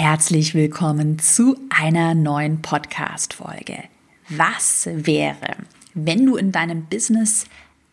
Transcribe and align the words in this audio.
Herzlich 0.00 0.54
willkommen 0.54 1.18
zu 1.18 1.58
einer 1.70 2.14
neuen 2.14 2.62
Podcast-Folge. 2.62 3.82
Was 4.28 4.88
wäre, 4.92 5.56
wenn 5.92 6.24
du 6.24 6.36
in 6.36 6.52
deinem 6.52 6.84
Business 6.84 7.46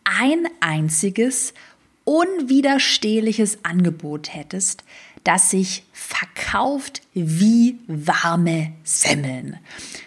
ein 0.04 0.46
einziges, 0.60 1.52
unwiderstehliches 2.04 3.58
Angebot 3.64 4.32
hättest, 4.32 4.84
das 5.24 5.50
sich 5.50 5.82
verkauft 5.92 7.02
wie 7.12 7.80
warme 7.88 8.72
Semmeln? 8.84 9.58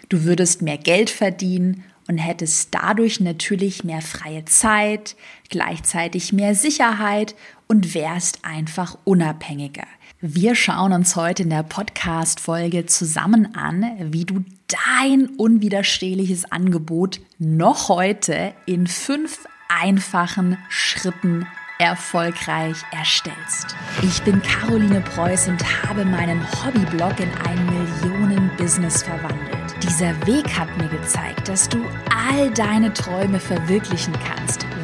Du 0.08 0.24
würdest 0.24 0.62
mehr 0.62 0.78
Geld 0.78 1.10
verdienen 1.10 1.84
und 2.08 2.16
hättest 2.16 2.74
dadurch 2.74 3.20
natürlich 3.20 3.84
mehr 3.84 4.00
freie 4.00 4.46
Zeit, 4.46 5.16
gleichzeitig 5.50 6.32
mehr 6.32 6.54
Sicherheit 6.54 7.34
und 7.68 7.92
wärst 7.92 8.42
einfach 8.42 8.96
unabhängiger. 9.04 9.86
Wir 10.22 10.54
schauen 10.54 10.92
uns 10.92 11.16
heute 11.16 11.44
in 11.44 11.48
der 11.48 11.62
Podcast-Folge 11.62 12.84
zusammen 12.84 13.54
an, 13.54 13.86
wie 14.12 14.26
du 14.26 14.44
dein 14.68 15.30
unwiderstehliches 15.38 16.52
Angebot 16.52 17.20
noch 17.38 17.88
heute 17.88 18.52
in 18.66 18.86
fünf 18.86 19.46
einfachen 19.70 20.58
Schritten 20.68 21.46
erfolgreich 21.78 22.76
erstellst. 22.92 23.74
Ich 24.02 24.20
bin 24.22 24.42
Caroline 24.42 25.00
Preuß 25.00 25.48
und 25.48 25.88
habe 25.88 26.04
meinen 26.04 26.42
Hobbyblog 26.66 27.18
in 27.18 27.30
ein 27.48 27.64
Millionen-Business 27.64 29.02
verwandelt. 29.02 29.74
Dieser 29.82 30.14
Weg 30.26 30.46
hat 30.58 30.68
mir 30.76 30.88
gezeigt, 30.88 31.48
dass 31.48 31.66
du 31.66 31.82
all 32.14 32.50
deine 32.50 32.92
Träume 32.92 33.40
verwirklichen 33.40 34.12
kannst, 34.26 34.66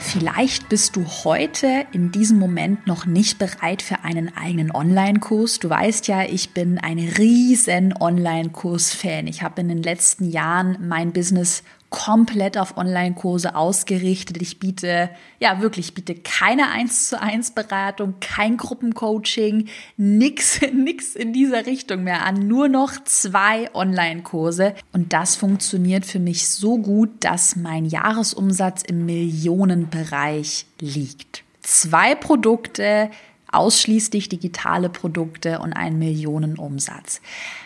Vielleicht 0.00 0.68
bist 0.68 0.96
du 0.96 1.04
heute 1.24 1.86
in 1.92 2.12
diesem 2.12 2.38
Moment 2.38 2.86
noch 2.86 3.06
nicht 3.06 3.38
bereit 3.38 3.82
für 3.82 4.04
einen 4.04 4.36
eigenen 4.36 4.70
Online-Kurs. 4.70 5.58
Du 5.58 5.70
weißt 5.70 6.08
ja, 6.08 6.22
ich 6.22 6.50
bin 6.50 6.78
ein 6.78 6.98
riesen 6.98 7.94
Online-Kurs-Fan. 7.98 9.26
Ich 9.26 9.42
habe 9.42 9.60
in 9.60 9.68
den 9.68 9.82
letzten 9.82 10.30
Jahren 10.30 10.78
mein 10.86 11.12
Business 11.12 11.62
komplett 11.96 12.58
auf 12.58 12.76
Online-Kurse 12.76 13.56
ausgerichtet. 13.56 14.42
Ich 14.42 14.58
biete, 14.58 15.08
ja 15.40 15.62
wirklich, 15.62 15.94
biete 15.94 16.14
keine 16.14 16.68
1 16.68 17.08
zu 17.08 17.18
1 17.18 17.52
Beratung, 17.52 18.16
kein 18.20 18.58
Gruppencoaching, 18.58 19.68
nix, 19.96 20.60
nix 20.74 21.16
in 21.16 21.32
dieser 21.32 21.64
Richtung 21.64 22.04
mehr 22.04 22.26
an. 22.26 22.46
Nur 22.46 22.68
noch 22.68 23.02
zwei 23.04 23.74
Online-Kurse. 23.74 24.74
Und 24.92 25.14
das 25.14 25.36
funktioniert 25.36 26.04
für 26.04 26.18
mich 26.18 26.46
so 26.46 26.76
gut, 26.76 27.08
dass 27.20 27.56
mein 27.56 27.86
Jahresumsatz 27.86 28.82
im 28.82 29.06
Millionenbereich 29.06 30.66
liegt. 30.78 31.44
Zwei 31.62 32.14
Produkte, 32.14 33.10
ausschließlich 33.50 34.28
digitale 34.28 34.88
Produkte 34.88 35.60
und 35.60 35.72
einen 35.72 35.98
Millionenumsatz. 35.98 37.20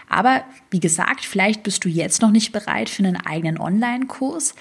Aber 0.08 0.44
wie 0.70 0.80
gesagt, 0.80 1.24
vielleicht 1.24 1.62
bist 1.62 1.84
du 1.84 1.88
jetzt 1.88 2.22
noch 2.22 2.30
nicht 2.30 2.52
bereit 2.52 2.88
für 2.88 3.04
einen 3.04 3.16
eigenen 3.16 3.58
Online-Kurs. 3.58 4.54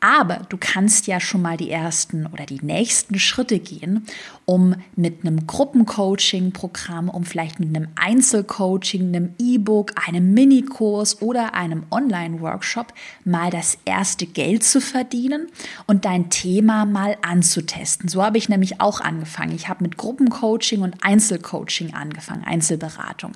Aber 0.00 0.40
du 0.48 0.56
kannst 0.58 1.06
ja 1.06 1.20
schon 1.20 1.42
mal 1.42 1.56
die 1.56 1.70
ersten 1.70 2.26
oder 2.26 2.44
die 2.44 2.60
nächsten 2.62 3.18
Schritte 3.18 3.58
gehen, 3.58 4.06
um 4.44 4.74
mit 4.94 5.24
einem 5.24 5.46
Gruppencoaching-Programm, 5.46 7.08
um 7.08 7.24
vielleicht 7.24 7.60
mit 7.60 7.74
einem 7.74 7.88
Einzelcoaching, 7.96 9.08
einem 9.08 9.34
E-Book, 9.38 9.92
einem 10.06 10.34
Minikurs 10.34 11.22
oder 11.22 11.54
einem 11.54 11.84
Online-Workshop 11.90 12.92
mal 13.24 13.50
das 13.50 13.78
erste 13.84 14.26
Geld 14.26 14.64
zu 14.64 14.80
verdienen 14.80 15.48
und 15.86 16.04
dein 16.04 16.30
Thema 16.30 16.84
mal 16.84 17.16
anzutesten. 17.22 18.08
So 18.08 18.22
habe 18.22 18.38
ich 18.38 18.48
nämlich 18.48 18.80
auch 18.80 19.00
angefangen. 19.00 19.54
Ich 19.54 19.68
habe 19.68 19.82
mit 19.82 19.96
Gruppencoaching 19.96 20.82
und 20.82 21.02
Einzelcoaching 21.02 21.94
angefangen, 21.94 22.44
Einzelberatung. 22.44 23.32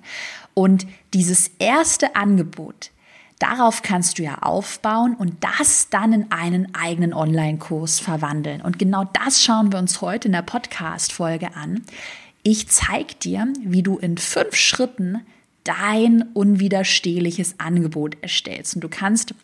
Und 0.55 0.87
dieses 1.15 1.51
erste 1.59 2.17
Angebot, 2.17 2.91
Darauf 3.41 3.83
kannst 3.83 4.19
du 4.19 4.23
ja 4.23 4.43
aufbauen 4.43 5.15
und 5.15 5.43
das 5.43 5.89
dann 5.89 6.13
in 6.13 6.31
einen 6.31 6.75
eigenen 6.75 7.15
Online-Kurs 7.15 7.99
verwandeln. 7.99 8.61
Und 8.61 8.79
genau 8.79 9.05
das 9.05 9.43
schauen 9.43 9.73
wir 9.73 9.79
uns 9.79 10.03
heute 10.03 10.29
in 10.29 10.33
der 10.33 10.43
Podcast-Folge 10.43 11.57
an. 11.57 11.83
Ich 12.43 12.69
zeige 12.69 13.15
dir, 13.15 13.49
wie 13.65 13.83
du 13.83 13.97
in 13.97 14.19
fünf 14.19 14.55
Schritten 14.55 15.25
dein 15.65 16.23
unwiderstehliches 16.35 17.55
Angebot 17.59 18.19
erstellst. 18.21 18.75
Und 18.75 18.83
du 18.83 18.91
kannst 18.91 19.35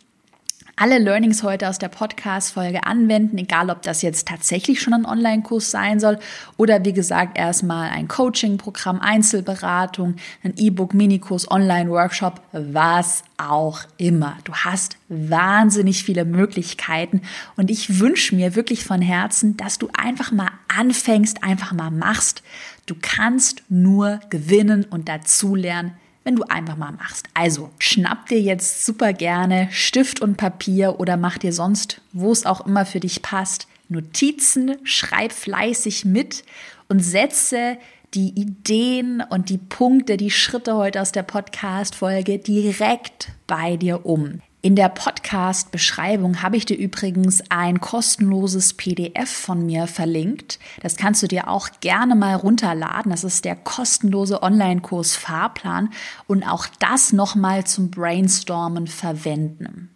alle 0.79 0.99
Learnings 0.99 1.41
heute 1.41 1.69
aus 1.69 1.79
der 1.79 1.87
Podcast-Folge 1.87 2.83
anwenden, 2.83 3.39
egal 3.39 3.71
ob 3.71 3.81
das 3.81 4.03
jetzt 4.03 4.27
tatsächlich 4.27 4.79
schon 4.79 4.93
ein 4.93 5.05
Online-Kurs 5.07 5.71
sein 5.71 5.99
soll 5.99 6.19
oder 6.55 6.85
wie 6.85 6.93
gesagt 6.93 7.35
erstmal 7.35 7.89
ein 7.89 8.07
Coaching-Programm, 8.07 8.99
Einzelberatung, 8.99 10.17
ein 10.43 10.53
E-Book, 10.55 10.93
Minikurs, 10.93 11.49
Online-Workshop, 11.49 12.41
was 12.51 13.23
auch 13.37 13.81
immer. 13.97 14.37
Du 14.43 14.53
hast 14.53 14.97
wahnsinnig 15.09 16.03
viele 16.03 16.25
Möglichkeiten 16.25 17.23
und 17.55 17.71
ich 17.71 17.99
wünsche 17.99 18.35
mir 18.35 18.53
wirklich 18.53 18.83
von 18.83 19.01
Herzen, 19.01 19.57
dass 19.57 19.79
du 19.79 19.89
einfach 19.97 20.31
mal 20.31 20.51
anfängst, 20.67 21.43
einfach 21.43 21.73
mal 21.73 21.89
machst. 21.89 22.43
Du 22.85 22.93
kannst 23.01 23.63
nur 23.67 24.19
gewinnen 24.29 24.85
und 24.87 25.09
dazulernen 25.09 25.93
wenn 26.27 26.35
du 26.35 26.43
einfach 26.43 26.75
mal 26.75 26.91
machst. 26.91 27.25
Also 27.33 27.69
schnapp 27.79 28.27
dir 28.27 28.41
jetzt 28.41 28.85
super 28.85 29.13
gerne 29.13 29.69
Stift 29.71 30.19
und 30.19 30.35
Papier 30.35 30.99
oder 30.99 31.15
mach 31.15 31.37
dir 31.37 31.53
sonst, 31.53 32.01
wo 32.11 32.33
es 32.33 32.45
auch 32.45 32.65
immer 32.65 32.85
für 32.85 32.99
dich 32.99 33.21
passt, 33.21 33.65
Notizen, 33.87 34.75
schreib 34.83 35.31
fleißig 35.31 36.03
mit 36.03 36.43
und 36.89 36.99
setze 36.99 37.77
die 38.13 38.37
Ideen 38.37 39.23
und 39.29 39.49
die 39.49 39.57
Punkte, 39.57 40.17
die 40.17 40.29
Schritte 40.29 40.75
heute 40.75 41.01
aus 41.01 41.13
der 41.13 41.23
Podcast-Folge 41.23 42.39
direkt 42.39 43.29
bei 43.47 43.77
dir 43.77 44.05
um. 44.05 44.41
In 44.67 44.75
der 44.75 44.89
Podcast-Beschreibung 44.89 46.43
habe 46.43 46.57
ich 46.57 46.65
dir 46.65 46.75
übrigens 46.75 47.41
ein 47.47 47.79
kostenloses 47.79 48.73
PDF 48.73 49.31
von 49.31 49.65
mir 49.65 49.87
verlinkt. 49.87 50.59
Das 50.81 50.97
kannst 50.97 51.23
du 51.23 51.27
dir 51.29 51.47
auch 51.47 51.69
gerne 51.79 52.15
mal 52.15 52.35
runterladen. 52.35 53.11
Das 53.11 53.23
ist 53.23 53.45
der 53.45 53.55
kostenlose 53.55 54.43
Online-Kurs 54.43 55.15
Fahrplan 55.15 55.91
und 56.27 56.43
auch 56.43 56.67
das 56.79 57.13
nochmal 57.13 57.63
zum 57.63 57.91
Brainstormen 57.91 58.87
verwenden. 58.87 59.95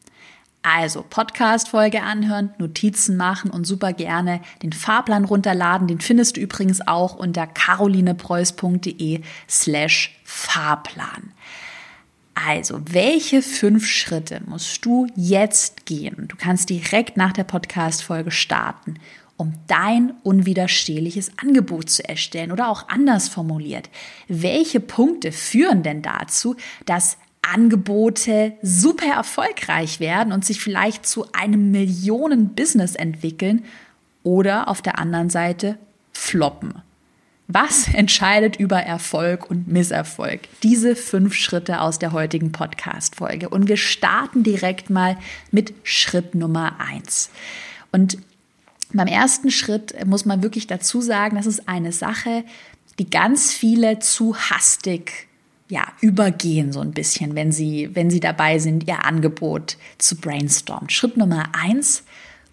Also 0.64 1.03
Podcast-Folge 1.03 2.02
anhören, 2.02 2.53
Notizen 2.58 3.18
machen 3.18 3.52
und 3.52 3.68
super 3.68 3.92
gerne 3.92 4.40
den 4.64 4.72
Fahrplan 4.72 5.26
runterladen. 5.26 5.90
Den 5.90 6.00
findest 6.00 6.38
du 6.38 6.40
übrigens 6.40 6.88
auch 6.88 7.16
unter 7.18 7.46
carolinepreuß.de 7.46 9.20
slash 9.50 10.18
Fahrplan. 10.24 11.34
Also, 12.34 12.81
welche 12.90 13.42
fünf 13.42 13.86
Schritte 13.86 14.42
musst 14.46 14.86
du 14.86 15.08
jetzt 15.16 15.86
gehen? 15.86 16.28
Du 16.28 16.36
kannst 16.38 16.69
direkt 16.69 17.18
nach 17.18 17.34
der 17.34 17.44
Podcast-Folge 17.44 18.31
starten, 18.31 18.96
um 19.38 19.53
dein 19.68 20.14
unwiderstehliches 20.24 21.31
Angebot 21.38 21.90
zu 21.90 22.08
erstellen 22.08 22.52
oder 22.52 22.70
auch 22.70 22.88
anders 22.90 23.28
formuliert. 23.28 23.90
Welche 24.28 24.80
Punkte 24.80 25.31
führen 25.31 25.84
denn 25.84 26.02
dazu, 26.02 26.56
dass 26.86 27.18
Angebote 27.41 28.53
super 28.62 29.08
erfolgreich 29.14 30.00
werden 30.00 30.31
und 30.31 30.46
sich 30.46 30.62
vielleicht 30.62 31.06
zu 31.06 31.25
einem 31.34 31.72
Millionen-Business 31.72 32.96
entwickeln 32.96 33.66
oder 34.24 34.68
auf 34.68 34.81
der 34.81 35.00
anderen 35.00 35.30
Seite 35.30 35.78
floppen? 36.14 36.81
Was 37.54 37.94
entscheidet 37.94 38.56
über 38.56 38.78
Erfolg 38.78 39.50
und 39.50 39.68
Misserfolg? 39.68 40.42
Diese 40.64 40.96
fünf 40.96 41.34
Schritte 41.34 41.82
aus 41.82 42.00
der 42.00 42.14
heutigen 42.14 42.53
Podcast-Folge. 42.53 43.50
Und 43.50 43.68
wir 43.68 43.76
starten 43.76 44.44
direkt 44.44 44.90
mal 44.90 45.18
mit 45.52 45.74
Schritt 45.84 46.34
Nummer 46.34 46.80
eins. 46.80 47.30
Und 47.92 48.20
beim 48.94 49.08
ersten 49.08 49.52
Schritt 49.52 49.94
muss 50.06 50.24
man 50.24 50.44
wirklich 50.44 50.68
dazu 50.68 51.02
sagen, 51.02 51.36
das 51.36 51.46
ist 51.46 51.68
eine 51.68 51.92
Sache, 51.92 52.46
die 53.00 53.09
ganz 53.09 53.52
viele 53.52 54.00
zu 54.00 54.38
hastig 54.38 55.28
ja, 55.68 55.88
übergehen 56.00 56.72
so 56.72 56.80
ein 56.80 56.92
bisschen, 56.92 57.36
wenn 57.36 57.52
sie, 57.52 57.90
wenn 57.94 58.09
sie 58.09 58.22
dabei 58.22 58.59
sind, 58.59 58.88
ihr 58.88 59.04
Angebot 59.04 59.78
zu 59.97 60.16
brainstormen. 60.16 60.90
Schritt 60.90 61.18
Nummer 61.18 61.50
eins, 61.54 62.04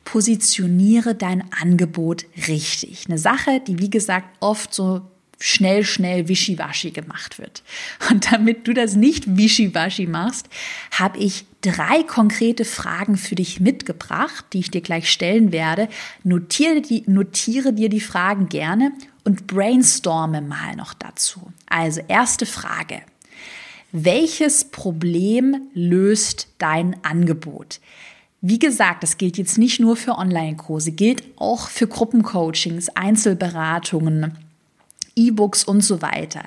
positioniere 0.08 1.14
dein 1.14 1.44
Angebot 1.52 2.24
richtig. 2.46 3.04
Eine 3.08 3.18
Sache, 3.18 3.60
die 3.60 3.78
wie 3.78 3.90
gesagt 3.90 4.26
oft 4.40 4.72
so 4.72 5.02
schnell, 5.38 5.84
schnell 5.84 6.28
wischiwaschi 6.28 6.92
gemacht 6.92 7.38
wird. 7.38 7.62
Und 8.08 8.32
damit 8.32 8.66
du 8.66 8.72
das 8.72 8.96
nicht 8.96 9.36
wischiwaschi 9.36 10.06
machst, 10.06 10.48
habe 10.92 11.18
ich 11.18 11.44
drei 11.60 12.04
konkrete 12.04 12.64
Fragen 12.64 13.18
für 13.18 13.34
dich 13.34 13.60
mitgebracht, 13.60 14.46
die 14.54 14.60
ich 14.60 14.70
dir 14.70 14.80
gleich 14.80 15.12
stellen 15.12 15.52
werde. 15.52 15.90
Notiere, 16.24 16.80
die, 16.80 17.04
notiere 17.06 17.74
dir 17.74 17.90
die 17.90 18.00
Fragen 18.00 18.48
gerne 18.48 18.92
und 19.24 19.46
brainstorme 19.46 20.40
mal 20.40 20.74
noch 20.74 20.94
dazu. 20.94 21.52
Also 21.66 22.00
erste 22.08 22.46
Frage. 22.46 23.02
Welches 23.92 24.64
Problem 24.64 25.68
löst 25.74 26.48
dein 26.56 26.96
Angebot? 27.04 27.80
Wie 28.40 28.58
gesagt, 28.58 29.02
das 29.02 29.18
gilt 29.18 29.36
jetzt 29.36 29.58
nicht 29.58 29.80
nur 29.80 29.96
für 29.96 30.16
Online-Kurse, 30.16 30.92
gilt 30.92 31.24
auch 31.36 31.68
für 31.68 31.88
Gruppencoachings, 31.88 32.88
Einzelberatungen, 32.90 34.38
E-Books 35.16 35.64
und 35.64 35.80
so 35.82 36.02
weiter. 36.02 36.44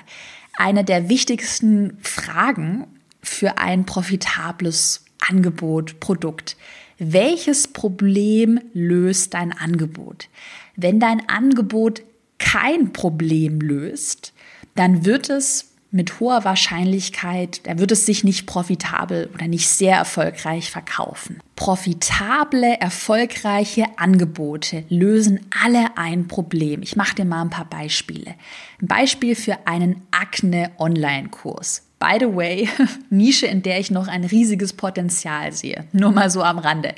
Eine 0.56 0.84
der 0.84 1.10
wichtigsten 1.10 1.98
Fragen 2.00 2.86
für 3.22 3.58
ein 3.58 3.84
profitables 3.84 5.04
Angebot, 5.28 6.00
Produkt. 6.00 6.56
Welches 6.98 7.68
Problem 7.68 8.58
löst 8.72 9.34
dein 9.34 9.52
Angebot? 9.52 10.28
Wenn 10.76 10.98
dein 10.98 11.28
Angebot 11.28 12.02
kein 12.38 12.92
Problem 12.92 13.60
löst, 13.60 14.32
dann 14.74 15.04
wird 15.04 15.28
es 15.28 15.71
mit 15.92 16.20
hoher 16.20 16.44
Wahrscheinlichkeit, 16.44 17.60
da 17.66 17.78
wird 17.78 17.92
es 17.92 18.06
sich 18.06 18.24
nicht 18.24 18.46
profitabel 18.46 19.30
oder 19.34 19.46
nicht 19.46 19.68
sehr 19.68 19.96
erfolgreich 19.96 20.70
verkaufen. 20.70 21.40
Profitable, 21.54 22.80
erfolgreiche 22.80 23.84
Angebote 23.96 24.84
lösen 24.88 25.40
alle 25.62 25.96
ein 25.96 26.28
Problem. 26.28 26.82
Ich 26.82 26.96
mache 26.96 27.14
dir 27.14 27.24
mal 27.26 27.42
ein 27.42 27.50
paar 27.50 27.66
Beispiele. 27.66 28.34
Ein 28.80 28.88
Beispiel 28.88 29.36
für 29.36 29.66
einen 29.66 30.02
Akne-Online-Kurs. 30.10 31.82
By 31.98 32.16
the 32.18 32.34
way, 32.34 32.68
Nische, 33.10 33.46
in 33.46 33.62
der 33.62 33.78
ich 33.78 33.90
noch 33.90 34.08
ein 34.08 34.24
riesiges 34.24 34.72
Potenzial 34.72 35.52
sehe. 35.52 35.84
Nur 35.92 36.10
mal 36.10 36.30
so 36.30 36.42
am 36.42 36.58
Rande. 36.58 36.94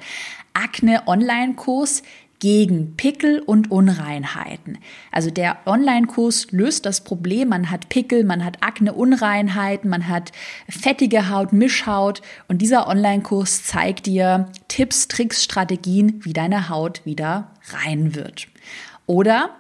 Akne-Online-Kurs 0.54 2.04
gegen 2.38 2.96
Pickel 2.96 3.40
und 3.40 3.70
Unreinheiten. 3.70 4.78
Also 5.10 5.30
der 5.30 5.58
Online-Kurs 5.66 6.52
löst 6.52 6.86
das 6.86 7.02
Problem, 7.02 7.48
man 7.48 7.70
hat 7.70 7.88
Pickel, 7.88 8.24
man 8.24 8.44
hat 8.44 8.62
Akne, 8.62 8.92
Unreinheiten, 8.92 9.88
man 9.88 10.08
hat 10.08 10.32
fettige 10.68 11.30
Haut, 11.30 11.52
Mischhaut 11.52 12.22
und 12.48 12.58
dieser 12.58 12.86
Online-Kurs 12.86 13.64
zeigt 13.64 14.06
dir 14.06 14.50
Tipps, 14.68 15.08
Tricks, 15.08 15.42
Strategien, 15.42 16.20
wie 16.24 16.32
deine 16.32 16.68
Haut 16.68 17.04
wieder 17.04 17.50
rein 17.72 18.14
wird. 18.14 18.48
Oder 19.06 19.50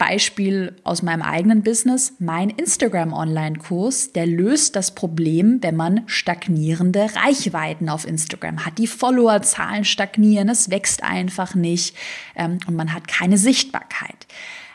Beispiel 0.00 0.74
aus 0.82 1.02
meinem 1.02 1.20
eigenen 1.20 1.62
Business, 1.62 2.14
mein 2.18 2.48
Instagram-Online-Kurs, 2.48 4.12
der 4.12 4.26
löst 4.26 4.74
das 4.74 4.94
Problem, 4.94 5.58
wenn 5.60 5.76
man 5.76 6.04
stagnierende 6.06 7.10
Reichweiten 7.16 7.90
auf 7.90 8.08
Instagram 8.08 8.64
hat. 8.64 8.78
Die 8.78 8.86
Followerzahlen 8.86 9.84
stagnieren, 9.84 10.48
es 10.48 10.70
wächst 10.70 11.02
einfach 11.04 11.54
nicht 11.54 11.94
ähm, 12.34 12.60
und 12.66 12.76
man 12.76 12.94
hat 12.94 13.08
keine 13.08 13.36
Sichtbarkeit. 13.36 14.26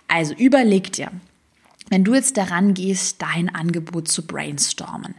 Also 0.08 0.36
überleg 0.36 0.94
dir, 0.94 1.10
wenn 1.90 2.04
du 2.04 2.14
jetzt 2.14 2.38
daran 2.38 2.76
gehst, 2.76 3.20
dein 3.24 3.50
Angebot 3.54 4.08
zu 4.08 4.28
brainstormen, 4.28 5.16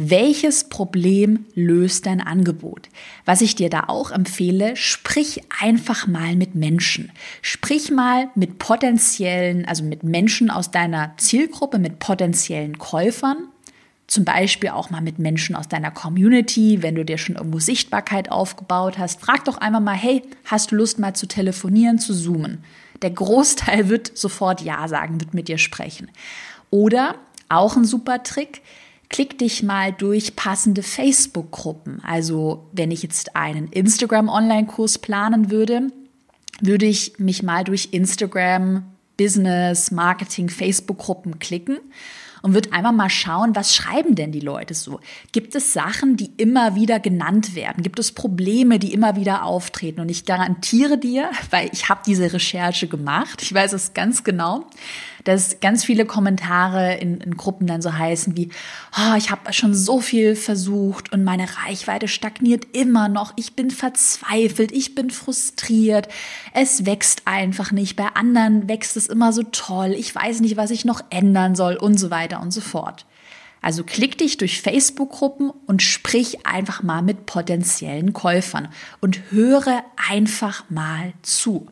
welches 0.00 0.68
Problem 0.68 1.44
löst 1.56 2.06
dein 2.06 2.20
Angebot? 2.20 2.88
Was 3.24 3.40
ich 3.40 3.56
dir 3.56 3.68
da 3.68 3.84
auch 3.88 4.12
empfehle, 4.12 4.76
sprich 4.76 5.40
einfach 5.60 6.06
mal 6.06 6.36
mit 6.36 6.54
Menschen. 6.54 7.10
Sprich 7.42 7.90
mal 7.90 8.30
mit 8.36 8.58
potenziellen, 8.58 9.64
also 9.64 9.82
mit 9.82 10.04
Menschen 10.04 10.50
aus 10.50 10.70
deiner 10.70 11.14
Zielgruppe, 11.16 11.80
mit 11.80 11.98
potenziellen 11.98 12.78
Käufern. 12.78 13.48
Zum 14.06 14.24
Beispiel 14.24 14.70
auch 14.70 14.88
mal 14.90 15.02
mit 15.02 15.18
Menschen 15.18 15.56
aus 15.56 15.66
deiner 15.66 15.90
Community, 15.90 16.80
wenn 16.80 16.94
du 16.94 17.04
dir 17.04 17.18
schon 17.18 17.34
irgendwo 17.34 17.58
Sichtbarkeit 17.58 18.30
aufgebaut 18.30 18.98
hast. 18.98 19.20
Frag 19.20 19.44
doch 19.46 19.58
einmal 19.58 19.80
mal, 19.80 19.96
hey, 19.96 20.22
hast 20.44 20.70
du 20.70 20.76
Lust 20.76 21.00
mal 21.00 21.14
zu 21.14 21.26
telefonieren, 21.26 21.98
zu 21.98 22.14
zoomen? 22.14 22.62
Der 23.02 23.10
Großteil 23.10 23.88
wird 23.88 24.16
sofort 24.16 24.60
Ja 24.60 24.86
sagen, 24.86 25.20
wird 25.20 25.34
mit 25.34 25.48
dir 25.48 25.58
sprechen. 25.58 26.08
Oder 26.70 27.16
auch 27.48 27.76
ein 27.76 27.84
super 27.84 28.22
Trick, 28.22 28.62
klick 29.08 29.38
dich 29.38 29.62
mal 29.62 29.92
durch 29.92 30.36
passende 30.36 30.82
Facebook-Gruppen. 30.82 32.02
Also 32.04 32.68
wenn 32.72 32.90
ich 32.90 33.02
jetzt 33.02 33.36
einen 33.36 33.68
Instagram-Online-Kurs 33.68 34.98
planen 34.98 35.50
würde, 35.50 35.88
würde 36.60 36.86
ich 36.86 37.18
mich 37.18 37.42
mal 37.42 37.64
durch 37.64 37.88
Instagram, 37.92 38.84
Business, 39.16 39.90
Marketing, 39.90 40.48
Facebook-Gruppen 40.48 41.38
klicken 41.38 41.78
und 42.42 42.54
würde 42.54 42.72
einfach 42.72 42.92
mal 42.92 43.10
schauen, 43.10 43.56
was 43.56 43.74
schreiben 43.74 44.14
denn 44.14 44.32
die 44.32 44.40
Leute 44.40 44.74
so? 44.74 45.00
Gibt 45.32 45.54
es 45.54 45.72
Sachen, 45.72 46.16
die 46.16 46.30
immer 46.36 46.74
wieder 46.74 47.00
genannt 47.00 47.54
werden? 47.54 47.82
Gibt 47.82 47.98
es 47.98 48.12
Probleme, 48.12 48.78
die 48.78 48.92
immer 48.92 49.16
wieder 49.16 49.44
auftreten? 49.44 50.00
Und 50.00 50.08
ich 50.08 50.24
garantiere 50.24 50.98
dir, 50.98 51.30
weil 51.50 51.70
ich 51.72 51.88
habe 51.88 52.02
diese 52.06 52.32
Recherche 52.32 52.88
gemacht, 52.88 53.42
ich 53.42 53.52
weiß 53.52 53.72
es 53.72 53.94
ganz 53.94 54.24
genau, 54.24 54.66
dass 55.24 55.60
ganz 55.60 55.84
viele 55.84 56.06
Kommentare 56.06 56.94
in, 56.96 57.20
in 57.20 57.36
Gruppen 57.36 57.66
dann 57.66 57.82
so 57.82 57.92
heißen 57.92 58.36
wie, 58.36 58.50
oh, 58.96 59.14
ich 59.16 59.30
habe 59.30 59.52
schon 59.52 59.74
so 59.74 60.00
viel 60.00 60.36
versucht 60.36 61.12
und 61.12 61.24
meine 61.24 61.46
Reichweite 61.64 62.08
stagniert 62.08 62.66
immer 62.72 63.08
noch. 63.08 63.32
Ich 63.36 63.54
bin 63.54 63.70
verzweifelt, 63.70 64.72
ich 64.72 64.94
bin 64.94 65.10
frustriert. 65.10 66.08
Es 66.54 66.86
wächst 66.86 67.22
einfach 67.26 67.72
nicht. 67.72 67.96
Bei 67.96 68.08
anderen 68.14 68.68
wächst 68.68 68.96
es 68.96 69.06
immer 69.06 69.32
so 69.32 69.42
toll. 69.42 69.94
Ich 69.96 70.14
weiß 70.14 70.40
nicht, 70.40 70.56
was 70.56 70.70
ich 70.70 70.84
noch 70.84 71.02
ändern 71.10 71.54
soll 71.54 71.76
und 71.76 71.98
so 71.98 72.10
weiter 72.10 72.40
und 72.40 72.52
so 72.52 72.60
fort. 72.60 73.06
Also 73.60 73.82
klick 73.82 74.18
dich 74.18 74.36
durch 74.36 74.60
Facebook-Gruppen 74.60 75.50
und 75.66 75.82
sprich 75.82 76.46
einfach 76.46 76.82
mal 76.82 77.02
mit 77.02 77.26
potenziellen 77.26 78.12
Käufern 78.12 78.68
und 79.00 79.30
höre 79.30 79.82
einfach 80.08 80.64
mal 80.70 81.12
zu. 81.22 81.68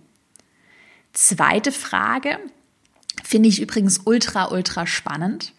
Zweite 1.13 1.73
Frage, 1.73 2.39
Finde 3.27 3.49
ich 3.49 3.61
übrigens 3.61 4.03
ultra, 4.05 4.53
ultra 4.53 4.87
spannend. 4.87 5.53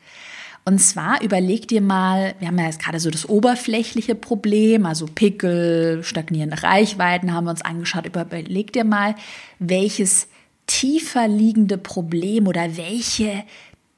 Und 0.64 0.80
zwar 0.80 1.22
überleg 1.22 1.68
dir 1.68 1.81
mal, 1.81 2.34
wir 2.40 2.48
haben 2.48 2.58
ja 2.58 2.66
jetzt 2.66 2.81
gerade 2.81 3.02
so 3.02 3.10
das 3.10 3.28
oberflächliche 3.28 4.16
Problem, 4.16 4.86
also 4.86 5.06
Pickel, 5.06 6.02
stagnierende 6.02 6.64
Reichweiten 6.64 7.34
haben 7.34 7.44
wir 7.44 7.52
uns 7.52 7.64
angeschaut. 7.64 8.06
Überleg 8.06 8.72
dir 8.72 8.86
mal, 8.86 9.16
welches 9.60 10.30
tiefer 10.66 11.28
liegende 11.28 11.78
Problem 11.78 12.48
oder 12.48 12.78
welche 12.78 13.44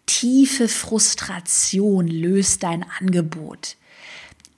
tiefe 0.07 0.67
Frustration 0.67 2.07
löst 2.07 2.63
dein 2.63 2.83
Angebot? 2.99 3.75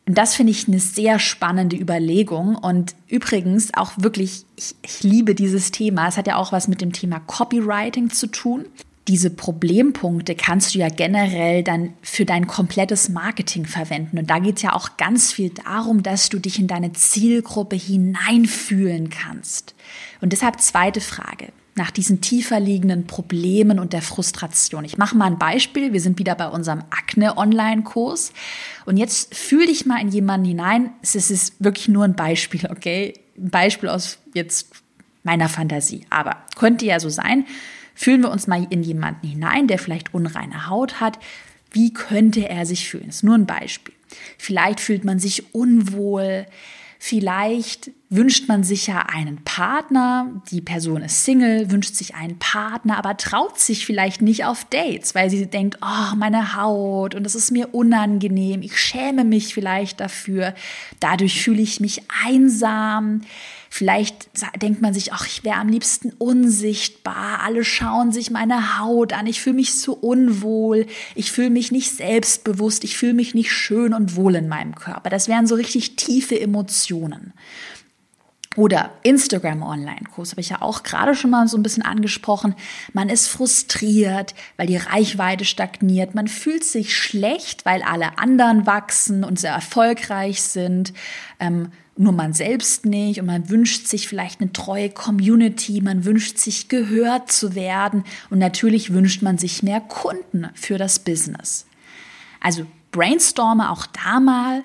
Und 0.08 0.18
das 0.18 0.36
finde 0.36 0.52
ich 0.52 0.70
eine 0.70 0.80
sehr 0.80 1.20
spannende 1.20 1.76
Überlegung. 1.76 2.56
Und 2.56 2.96
übrigens 3.10 3.74
auch 3.74 3.92
wirklich, 3.98 4.46
ich, 4.56 4.74
ich 4.82 5.04
liebe 5.04 5.36
dieses 5.36 5.72
Thema. 5.72 6.08
Es 6.08 6.16
hat 6.16 6.28
ja 6.28 6.38
auch 6.38 6.54
was 6.54 6.70
mit 6.70 6.80
dem 6.80 6.94
Thema 6.94 7.20
Copywriting 7.20 8.10
zu 8.10 8.28
tun 8.28 8.68
diese 9.08 9.32
Problempunkte 9.32 10.36
kannst 10.36 10.76
du 10.76 10.80
ja 10.80 10.90
generell 10.90 11.64
dann 11.64 11.94
für 12.02 12.26
dein 12.26 12.46
komplettes 12.46 13.10
Marketing 13.10 13.66
verwenden. 13.66 14.20
Und 14.20 14.30
da 14.30 14.40
geht 14.40 14.58
es 14.58 14.62
ja 14.62 14.74
auch 14.74 14.98
ganz 14.98 15.32
viel 15.32 15.50
darum, 15.50 16.04
dass 16.04 16.30
du 16.30 16.38
dich 16.38 16.60
in 16.60 16.68
deine 16.68 16.94
Zielgruppe 16.94 17.76
hineinfühlen 17.76 19.10
kannst. 19.10 19.74
Und 20.22 20.34
deshalb 20.34 20.62
zweite 20.62 21.02
Frage 21.02 21.48
nach 21.74 21.90
diesen 21.90 22.22
tiefer 22.22 22.60
liegenden 22.60 23.08
Problemen 23.08 23.80
und 23.80 23.94
der 23.94 24.02
Frustration. 24.02 24.86
Ich 24.86 24.98
mache 24.98 25.16
mal 25.16 25.26
ein 25.26 25.40
Beispiel. 25.40 25.94
Wir 25.94 26.02
sind 26.02 26.20
wieder 26.20 26.36
bei 26.36 26.48
unserem 26.48 26.84
Akne-Online-Kurs. 26.92 28.34
Und 28.86 28.98
jetzt 28.98 29.34
fühl 29.34 29.66
dich 29.66 29.86
mal 29.86 30.00
in 30.00 30.10
jemanden 30.10 30.46
hinein. 30.46 30.92
Es 31.02 31.16
ist 31.16 31.64
wirklich 31.64 31.88
nur 31.88 32.04
ein 32.04 32.16
Beispiel, 32.16 32.68
okay? 32.70 33.14
Ein 33.38 33.50
Beispiel 33.50 33.90
aus 33.90 34.20
jetzt 34.34 34.70
meiner 35.24 35.50
Fantasie. 35.50 36.06
Aber 36.10 36.38
könnte 36.56 36.86
ja 36.86 37.00
so 37.00 37.10
sein 37.10 37.46
Fühlen 38.02 38.22
wir 38.22 38.32
uns 38.32 38.48
mal 38.48 38.66
in 38.72 38.82
jemanden 38.82 39.28
hinein, 39.28 39.68
der 39.68 39.78
vielleicht 39.78 40.12
unreine 40.16 40.68
Haut 40.68 41.00
hat. 41.00 41.20
Wie 41.70 41.94
könnte 41.94 42.50
er 42.50 42.66
sich 42.66 42.90
fühlen? 42.90 43.06
Das 43.06 43.18
ist 43.18 43.24
nur 43.24 43.36
ein 43.36 43.46
Beispiel. 43.46 43.94
Vielleicht 44.40 44.80
fühlt 44.80 45.06
man 45.06 45.20
sich 45.20 45.54
unwohl. 45.54 46.48
Vielleicht 46.98 47.92
wünscht 48.10 48.48
man 48.48 48.64
sich 48.64 48.88
ja 48.88 49.02
einen 49.02 49.44
Partner, 49.44 50.42
die 50.50 50.62
Person 50.62 51.04
ist 51.04 51.26
Single, 51.26 51.70
wünscht 51.70 51.94
sich 51.94 52.16
einen 52.16 52.40
Partner, 52.40 52.98
aber 52.98 53.18
traut 53.18 53.60
sich 53.60 53.86
vielleicht 53.86 54.24
nicht 54.24 54.46
auf 54.46 54.66
Dates, 54.66 55.14
weil 55.14 55.30
sie 55.30 55.46
denkt, 55.46 55.78
oh, 55.84 56.16
meine 56.16 56.56
Haut 56.56 57.14
und 57.14 57.28
es 57.28 57.36
ist 57.36 57.52
mir 57.52 57.74
unangenehm, 57.74 58.64
ich 58.64 58.78
schäme 58.78 59.26
mich 59.26 59.54
vielleicht 59.54 60.00
dafür, 60.00 60.56
dadurch 61.00 61.44
fühle 61.44 61.62
ich 61.62 61.80
mich 61.80 62.02
einsam. 62.26 63.22
Vielleicht 63.74 64.30
denkt 64.62 64.82
man 64.82 64.94
sich, 64.94 65.14
ach, 65.14 65.26
ich 65.26 65.46
wäre 65.46 65.56
am 65.56 65.70
liebsten 65.70 66.12
unsichtbar. 66.18 67.40
Alle 67.42 67.64
schauen 67.64 68.12
sich 68.12 68.30
meine 68.30 68.78
Haut 68.80 69.14
an. 69.14 69.28
Ich 69.28 69.40
fühle 69.40 69.56
mich 69.56 69.80
zu 69.80 69.94
unwohl. 69.94 70.88
Ich 71.16 71.32
fühle 71.32 71.50
mich 71.50 71.72
nicht 71.72 71.90
selbstbewusst. 71.96 72.84
Ich 72.84 72.98
fühle 72.98 73.14
mich 73.14 73.34
nicht 73.34 73.54
schön 73.54 73.94
und 73.94 74.18
wohl 74.18 74.36
in 74.36 74.50
meinem 74.50 74.76
Körper. 74.76 75.10
Das 75.10 75.30
wären 75.30 75.48
so 75.48 75.56
richtig 75.56 75.96
tiefe 75.96 76.38
Emotionen. 76.38 77.32
Oder 78.58 78.92
Instagram 79.04 79.64
Online-Kurs 79.64 80.32
habe 80.32 80.42
ich 80.42 80.50
ja 80.50 80.62
auch 80.62 80.84
gerade 80.84 81.16
schon 81.16 81.32
mal 81.32 81.48
so 81.48 81.58
ein 81.58 81.64
bisschen 81.64 81.84
angesprochen. 81.84 82.54
Man 82.92 83.08
ist 83.08 83.28
frustriert, 83.28 84.36
weil 84.58 84.68
die 84.68 84.76
Reichweite 84.76 85.46
stagniert. 85.46 86.16
Man 86.16 86.28
fühlt 86.28 86.66
sich 86.66 86.96
schlecht, 86.98 87.66
weil 87.66 87.82
alle 87.82 88.18
anderen 88.18 88.66
wachsen 88.66 89.24
und 89.24 89.40
sehr 89.40 89.54
erfolgreich 89.54 90.42
sind. 90.42 90.92
Ähm, 91.40 91.72
nur 91.96 92.12
man 92.12 92.34
selbst 92.34 92.86
nicht 92.86 93.20
und 93.20 93.28
man 93.28 93.50
wünscht 93.50 93.88
sich 93.88 94.08
vielleicht 94.08 94.42
eine 94.42 94.52
treue 94.52 94.90
Community, 94.90 95.82
man 95.82 96.04
wünscht 96.04 96.38
sich 96.38 96.68
gehört 96.68 97.32
zu 97.32 97.54
werden 97.56 98.04
und 98.30 98.40
natürlich 98.40 98.92
wünscht 98.92 99.22
man 99.22 99.38
sich 99.38 99.62
mehr 99.62 99.82
Kunden 99.82 100.50
für 100.56 100.78
das 100.78 101.00
Business. 101.00 101.66
Also 102.40 102.66
brainstorme 102.92 103.70
auch 103.70 103.86
da 103.86 104.20
mal, 104.20 104.64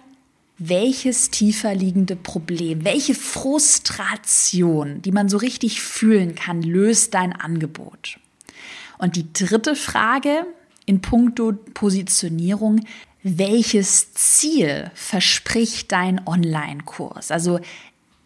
welches 0.59 1.31
tiefer 1.31 1.75
liegende 1.75 2.17
Problem, 2.17 2.85
welche 2.85 3.15
Frustration, 3.15 5.03
die 5.03 5.13
man 5.13 5.29
so 5.29 5.37
richtig 5.37 5.83
fühlen 5.83 6.35
kann, 6.35 6.63
löst 6.63 7.15
dein 7.15 7.33
Angebot. 7.35 8.19
Und 8.99 9.17
die 9.17 9.33
dritte 9.33 9.77
Frage 9.77 10.47
in 10.87 11.03
puncto 11.03 11.53
Positionierung, 11.75 12.81
welches 13.23 14.15
Ziel 14.15 14.91
verspricht 14.95 15.93
dein 15.93 16.27
Online-Kurs? 16.27 17.31
Also 17.31 17.61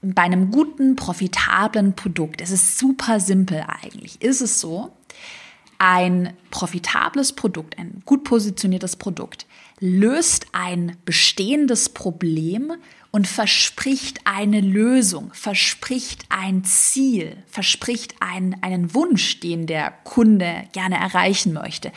bei 0.02 0.22
einem 0.22 0.50
guten, 0.50 0.94
profitablen 0.94 1.94
Produkt, 1.94 2.40
es 2.40 2.50
ist 2.50 2.78
super 2.78 3.18
simpel 3.18 3.64
eigentlich, 3.66 4.22
ist 4.22 4.40
es 4.40 4.60
so, 4.60 4.92
ein 5.78 6.34
profitables 6.50 7.32
Produkt, 7.32 7.78
ein 7.78 8.02
gut 8.04 8.24
positioniertes 8.24 8.96
Produkt, 8.96 9.46
löst 9.80 10.46
ein 10.52 10.96
bestehendes 11.04 11.88
Problem 11.88 12.72
und 13.10 13.26
verspricht 13.26 14.20
eine 14.24 14.60
Lösung, 14.60 15.30
verspricht 15.32 16.24
ein 16.28 16.64
Ziel, 16.64 17.36
verspricht 17.46 18.14
einen, 18.20 18.56
einen 18.62 18.94
Wunsch, 18.94 19.40
den 19.40 19.66
der 19.66 19.92
Kunde 20.04 20.64
gerne 20.72 20.96
erreichen 20.96 21.52
möchte. 21.52 21.92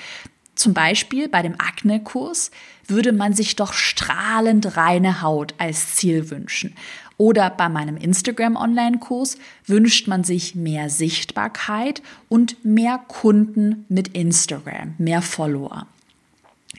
Zum 0.55 0.73
Beispiel 0.73 1.29
bei 1.29 1.41
dem 1.41 1.55
Akne-Kurs 1.59 2.51
würde 2.87 3.11
man 3.11 3.33
sich 3.33 3.55
doch 3.55 3.73
strahlend 3.73 4.77
reine 4.77 5.21
Haut 5.21 5.53
als 5.57 5.95
Ziel 5.95 6.29
wünschen. 6.29 6.75
Oder 7.17 7.49
bei 7.49 7.69
meinem 7.69 7.97
Instagram-Online-Kurs 7.97 9.37
wünscht 9.65 10.07
man 10.07 10.23
sich 10.23 10.55
mehr 10.55 10.89
Sichtbarkeit 10.89 12.01
und 12.29 12.63
mehr 12.65 12.97
Kunden 13.07 13.85
mit 13.87 14.09
Instagram, 14.09 14.95
mehr 14.97 15.21
Follower. 15.21 15.87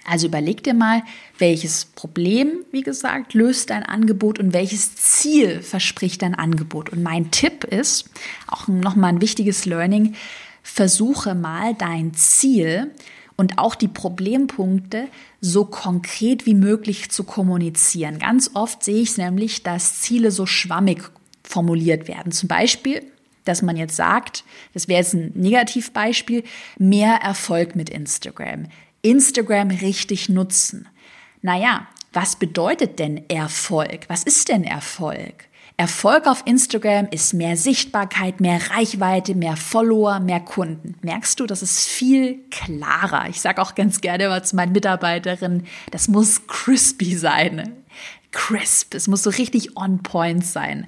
Also 0.07 0.27
überleg 0.27 0.63
dir 0.63 0.75
mal, 0.75 1.03
welches 1.39 1.87
Problem, 1.87 2.65
wie 2.73 2.83
gesagt, 2.83 3.35
löst 3.35 3.71
dein 3.71 3.83
Angebot 3.83 4.39
und 4.39 4.53
welches 4.53 4.95
Ziel 4.97 5.63
verspricht 5.63 6.23
dein 6.23 6.35
Angebot. 6.35 6.91
Und 6.91 7.03
mein 7.03 7.31
Tipp 7.31 7.65
ist, 7.65 8.11
auch 8.47 8.69
nochmal 8.69 9.15
ein 9.15 9.21
wichtiges 9.21 9.65
Learning, 9.65 10.15
versuche 10.63 11.35
mal 11.35 11.75
dein 11.75 12.15
Ziel 12.15 12.93
und 13.37 13.59
auch 13.59 13.75
die 13.75 13.89
Problempunkte 13.89 15.09
so 15.41 15.65
konkret 15.65 16.47
wie 16.47 16.55
möglich 16.55 17.11
zu 17.11 17.25
kommunizieren. 17.25 18.19
Ganz 18.19 18.51
oft 18.55 18.85
sehe 18.85 19.03
ich 19.03 19.11
es 19.11 19.19
nämlich, 19.19 19.63
dass 19.63 20.01
Ziele 20.01 20.31
so 20.31 20.47
schwammig 20.47 21.11
formuliert 21.43 22.09
werden. 22.09 22.33
Zum 22.33 22.49
Beispiel, 22.49 23.03
dass 23.45 23.63
man 23.63 23.77
jetzt 23.77 23.97
sagt, 23.97 24.45
das 24.73 24.89
wäre 24.89 25.01
jetzt 25.01 25.15
ein 25.15 25.33
Negativbeispiel, 25.35 26.45
mehr 26.79 27.17
Erfolg 27.17 27.77
mit 27.77 27.91
Instagram. 27.91 28.67
Instagram 29.05 29.71
richtig 29.71 30.29
nutzen. 30.29 30.89
Naja, 31.43 31.87
was 32.13 32.37
bedeutet 32.37 32.99
denn 32.99 33.29
Erfolg? 33.29 34.09
Was 34.09 34.25
ist 34.25 34.49
denn 34.49 34.65
Erfolg? 34.65 35.49
Erfolg 35.77 36.29
auf 36.29 36.43
Instagram 36.47 37.09
ist 37.11 37.35
mehr 37.35 37.57
Sichtbarkeit, 37.57 38.41
mehr 38.41 38.71
Reichweite, 38.71 39.35
mehr 39.35 39.57
Follower, 39.57 40.21
mehr 40.21 40.39
Kunden. 40.39 40.95
Merkst 41.03 41.41
du, 41.41 41.47
das 41.47 41.63
ist 41.63 41.87
viel 41.87 42.45
klarer. 42.51 43.29
Ich 43.29 43.41
sage 43.41 43.61
auch 43.61 43.75
ganz 43.75 44.01
gerne 44.01 44.25
immer 44.25 44.43
zu 44.43 44.55
meinen 44.55 44.73
Mitarbeiterinnen, 44.73 45.67
das 45.91 46.07
muss 46.07 46.47
crispy 46.47 47.17
sein. 47.17 47.73
Crisp, 48.31 48.95
es 48.95 49.09
muss 49.09 49.25
so 49.25 49.31
richtig 49.31 49.77
on 49.77 50.03
point 50.03 50.47
sein. 50.47 50.87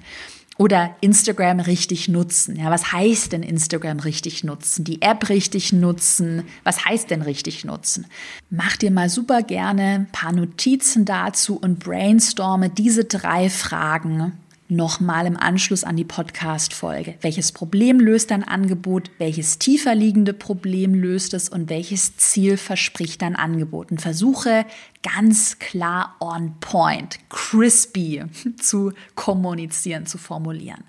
Oder 0.57 0.95
Instagram 1.01 1.59
richtig 1.59 2.07
nutzen. 2.07 2.55
Ja, 2.55 2.71
was 2.71 2.91
heißt 2.91 3.31
denn 3.31 3.43
Instagram 3.43 3.99
richtig 3.99 4.43
nutzen? 4.43 4.83
Die 4.83 5.01
App 5.01 5.29
richtig 5.29 5.71
nutzen. 5.71 6.43
Was 6.63 6.85
heißt 6.85 7.11
denn 7.11 7.21
richtig 7.21 7.63
nutzen? 7.63 8.07
Mach 8.49 8.75
dir 8.75 8.89
mal 8.89 9.09
super 9.09 9.43
gerne 9.43 9.83
ein 9.83 10.11
paar 10.11 10.31
Notizen 10.31 11.05
dazu 11.05 11.57
und 11.57 11.79
brainstorme 11.79 12.69
diese 12.69 13.05
drei 13.05 13.49
Fragen 13.49 14.33
nochmal 14.69 15.25
im 15.25 15.37
Anschluss 15.37 15.83
an 15.83 15.95
die 15.95 16.03
Podcast-Folge. 16.03 17.15
Welches 17.21 17.51
Problem 17.51 17.99
löst 17.99 18.31
dein 18.31 18.43
Angebot? 18.43 19.11
Welches 19.17 19.59
tiefer 19.59 19.95
liegende 19.95 20.33
Problem 20.33 20.93
löst 20.93 21.33
es? 21.33 21.49
Und 21.49 21.69
welches 21.69 22.17
Ziel 22.17 22.57
verspricht 22.57 23.21
dein 23.21 23.35
Angebot? 23.35 23.91
Und 23.91 24.01
versuche 24.01 24.65
ganz 25.03 25.59
klar 25.59 26.15
on 26.19 26.59
point, 26.59 27.19
crispy 27.29 28.23
zu 28.61 28.91
kommunizieren, 29.15 30.05
zu 30.05 30.17
formulieren. 30.17 30.83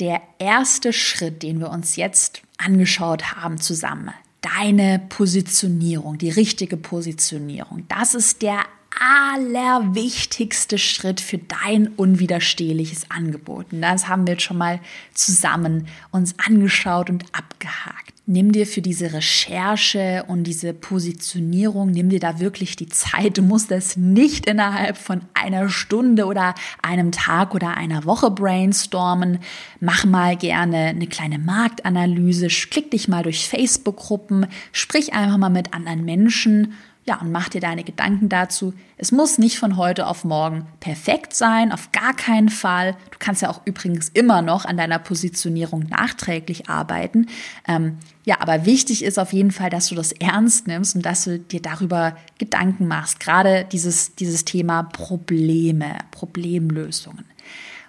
Der 0.00 0.22
erste 0.38 0.92
Schritt, 0.92 1.42
den 1.42 1.60
wir 1.60 1.70
uns 1.70 1.96
jetzt 1.96 2.42
angeschaut 2.56 3.34
haben 3.34 3.58
zusammen, 3.58 4.10
deine 4.40 5.00
Positionierung, 5.08 6.18
die 6.18 6.30
richtige 6.30 6.76
Positionierung, 6.76 7.84
das 7.88 8.14
ist 8.14 8.42
der 8.42 8.60
allerwichtigste 8.98 10.78
Schritt 10.78 11.20
für 11.20 11.38
dein 11.38 11.88
unwiderstehliches 11.88 13.10
Angebot. 13.10 13.72
Und 13.72 13.82
das 13.82 14.08
haben 14.08 14.26
wir 14.26 14.34
jetzt 14.34 14.42
schon 14.42 14.58
mal 14.58 14.80
zusammen 15.14 15.86
uns 16.10 16.34
angeschaut 16.38 17.10
und 17.10 17.24
abgehakt. 17.32 18.14
Nimm 18.30 18.52
dir 18.52 18.66
für 18.66 18.82
diese 18.82 19.14
Recherche 19.14 20.24
und 20.28 20.44
diese 20.44 20.74
Positionierung, 20.74 21.90
nimm 21.90 22.10
dir 22.10 22.20
da 22.20 22.40
wirklich 22.40 22.76
die 22.76 22.90
Zeit. 22.90 23.38
Du 23.38 23.42
musst 23.42 23.70
das 23.70 23.96
nicht 23.96 24.44
innerhalb 24.44 24.98
von 24.98 25.22
einer 25.32 25.70
Stunde 25.70 26.26
oder 26.26 26.54
einem 26.82 27.10
Tag 27.10 27.54
oder 27.54 27.78
einer 27.78 28.04
Woche 28.04 28.30
brainstormen. 28.30 29.38
Mach 29.80 30.04
mal 30.04 30.36
gerne 30.36 30.88
eine 30.88 31.06
kleine 31.06 31.38
Marktanalyse, 31.38 32.48
klick 32.48 32.90
dich 32.90 33.08
mal 33.08 33.22
durch 33.22 33.48
Facebook-Gruppen, 33.48 34.46
sprich 34.72 35.14
einfach 35.14 35.38
mal 35.38 35.48
mit 35.48 35.72
anderen 35.72 36.04
Menschen 36.04 36.74
ja, 37.08 37.16
und 37.16 37.32
mach 37.32 37.48
dir 37.48 37.62
deine 37.62 37.84
Gedanken 37.84 38.28
dazu. 38.28 38.74
Es 38.98 39.12
muss 39.12 39.38
nicht 39.38 39.58
von 39.58 39.78
heute 39.78 40.06
auf 40.06 40.24
morgen 40.24 40.66
perfekt 40.78 41.34
sein, 41.34 41.72
auf 41.72 41.90
gar 41.90 42.14
keinen 42.14 42.50
Fall. 42.50 42.92
Du 43.10 43.16
kannst 43.18 43.40
ja 43.40 43.48
auch 43.48 43.62
übrigens 43.64 44.10
immer 44.10 44.42
noch 44.42 44.66
an 44.66 44.76
deiner 44.76 44.98
Positionierung 44.98 45.84
nachträglich 45.88 46.68
arbeiten. 46.68 47.28
Ähm, 47.66 47.96
ja, 48.26 48.42
aber 48.42 48.66
wichtig 48.66 49.02
ist 49.02 49.18
auf 49.18 49.32
jeden 49.32 49.52
Fall, 49.52 49.70
dass 49.70 49.88
du 49.88 49.94
das 49.94 50.12
ernst 50.12 50.66
nimmst 50.66 50.96
und 50.96 51.06
dass 51.06 51.24
du 51.24 51.38
dir 51.38 51.62
darüber 51.62 52.14
Gedanken 52.36 52.86
machst. 52.86 53.20
Gerade 53.20 53.66
dieses, 53.72 54.14
dieses 54.14 54.44
Thema 54.44 54.82
Probleme, 54.82 55.96
Problemlösungen. 56.10 57.24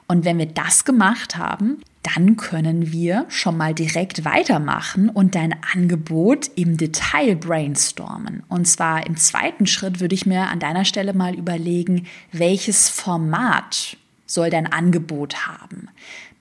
Und 0.07 0.23
wenn 0.23 0.37
wir 0.37 0.47
das 0.47 0.85
gemacht 0.85 1.35
haben, 1.35 1.81
dann 2.03 2.37
können 2.37 2.91
wir 2.91 3.25
schon 3.27 3.57
mal 3.57 3.73
direkt 3.73 4.23
weitermachen 4.23 5.09
und 5.09 5.35
dein 5.35 5.55
Angebot 5.73 6.49
im 6.55 6.77
Detail 6.77 7.35
brainstormen. 7.35 8.43
Und 8.47 8.67
zwar 8.67 9.05
im 9.05 9.17
zweiten 9.17 9.67
Schritt 9.67 9.99
würde 9.99 10.15
ich 10.15 10.25
mir 10.25 10.47
an 10.47 10.59
deiner 10.59 10.85
Stelle 10.85 11.13
mal 11.13 11.35
überlegen, 11.35 12.07
welches 12.31 12.89
Format 12.89 13.97
soll 14.25 14.49
dein 14.49 14.71
Angebot 14.71 15.47
haben. 15.47 15.89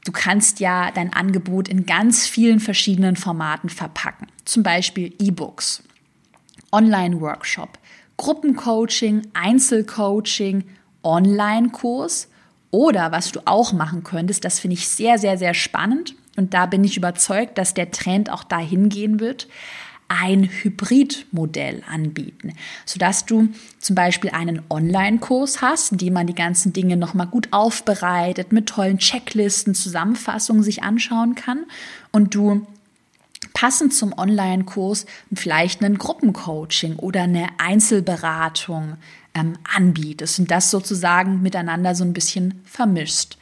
Du 0.05 0.13
kannst 0.13 0.61
ja 0.61 0.91
dein 0.93 1.13
Angebot 1.13 1.69
in 1.69 1.87
ganz 1.87 2.27
vielen 2.27 2.61
verschiedenen 2.61 3.17
Formaten 3.17 3.69
verpacken. 3.69 4.29
Zum 4.45 4.63
Beispiel 4.63 5.13
E-Books, 5.19 5.83
Online-Workshop, 6.73 7.79
Gruppencoaching, 8.17 9.29
Einzelcoaching, 9.35 10.65
Online-Kurs 11.03 12.29
oder 12.71 13.13
was 13.13 13.33
du 13.33 13.41
auch 13.47 13.73
machen 13.73 14.05
könntest, 14.05 14.45
das 14.45 14.59
finde 14.59 14.75
ich 14.75 14.89
sehr, 14.89 15.19
sehr, 15.19 15.39
sehr 15.39 15.55
spannend. 15.55 16.15
Und 16.37 16.55
da 16.55 16.67
bin 16.67 16.85
ich 16.85 16.97
überzeugt, 16.97 17.59
dass 17.59 17.75
der 17.75 17.91
Trend 17.91 18.31
auch 18.31 18.45
dahin 18.45 18.89
gehen 18.89 19.21
wird, 19.21 19.49
ein 20.09 20.45
Hybridmodell 20.45 21.83
anbieten, 21.87 22.55
sodass 22.87 23.27
du 23.27 23.49
zum 23.79 23.95
Beispiel 23.95 24.31
einen 24.31 24.63
Online-Kurs 24.71 25.61
hast, 25.61 25.93
in 25.93 25.99
dem 25.99 26.15
man 26.15 26.27
die 26.27 26.35
ganzen 26.35 26.73
Dinge 26.73 26.97
nochmal 26.97 27.27
gut 27.27 27.49
aufbereitet, 27.51 28.53
mit 28.53 28.67
tollen 28.67 28.99
Checklisten, 28.99 29.75
Zusammenfassungen 29.75 30.63
sich 30.63 30.83
anschauen 30.83 31.35
kann. 31.35 31.67
Und 32.11 32.35
du 32.35 32.67
passend 33.53 33.93
zum 33.93 34.17
Online-Kurs 34.17 35.05
vielleicht 35.35 35.85
einen 35.85 35.99
Gruppencoaching 35.99 36.97
oder 36.97 37.23
eine 37.23 37.49
Einzelberatung 37.59 38.97
ähm, 39.39 39.59
anbietest 39.75 40.39
und 40.41 40.51
das 40.51 40.71
sozusagen 40.71 41.43
miteinander 41.43 41.95
so 41.95 42.05
ein 42.05 42.13
bisschen 42.13 42.61
vermischt. 42.65 43.37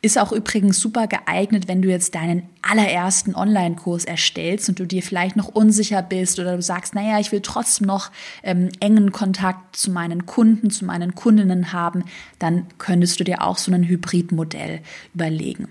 Ist 0.00 0.16
auch 0.16 0.30
übrigens 0.30 0.78
super 0.78 1.08
geeignet, 1.08 1.66
wenn 1.66 1.82
du 1.82 1.88
jetzt 1.88 2.14
deinen 2.14 2.44
allerersten 2.62 3.34
Online-Kurs 3.34 4.04
erstellst 4.04 4.68
und 4.68 4.78
du 4.78 4.86
dir 4.86 5.02
vielleicht 5.02 5.34
noch 5.34 5.48
unsicher 5.48 6.02
bist 6.02 6.38
oder 6.38 6.54
du 6.54 6.62
sagst, 6.62 6.94
naja, 6.94 7.18
ich 7.18 7.32
will 7.32 7.40
trotzdem 7.40 7.88
noch 7.88 8.12
ähm, 8.44 8.68
engen 8.78 9.10
Kontakt 9.10 9.74
zu 9.74 9.90
meinen 9.90 10.24
Kunden, 10.24 10.70
zu 10.70 10.84
meinen 10.84 11.16
Kundinnen 11.16 11.72
haben, 11.72 12.04
dann 12.38 12.66
könntest 12.78 13.18
du 13.18 13.24
dir 13.24 13.42
auch 13.42 13.58
so 13.58 13.72
ein 13.72 13.88
Hybridmodell 13.88 14.82
überlegen. 15.14 15.66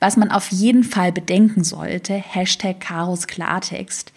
Was 0.00 0.16
man 0.16 0.32
auf 0.32 0.50
jeden 0.50 0.82
Fall 0.82 1.12
bedenken 1.12 1.62
sollte, 1.62 2.14
Hashtag 2.14 2.80
Karos 2.80 3.28
Klartext, 3.28 4.12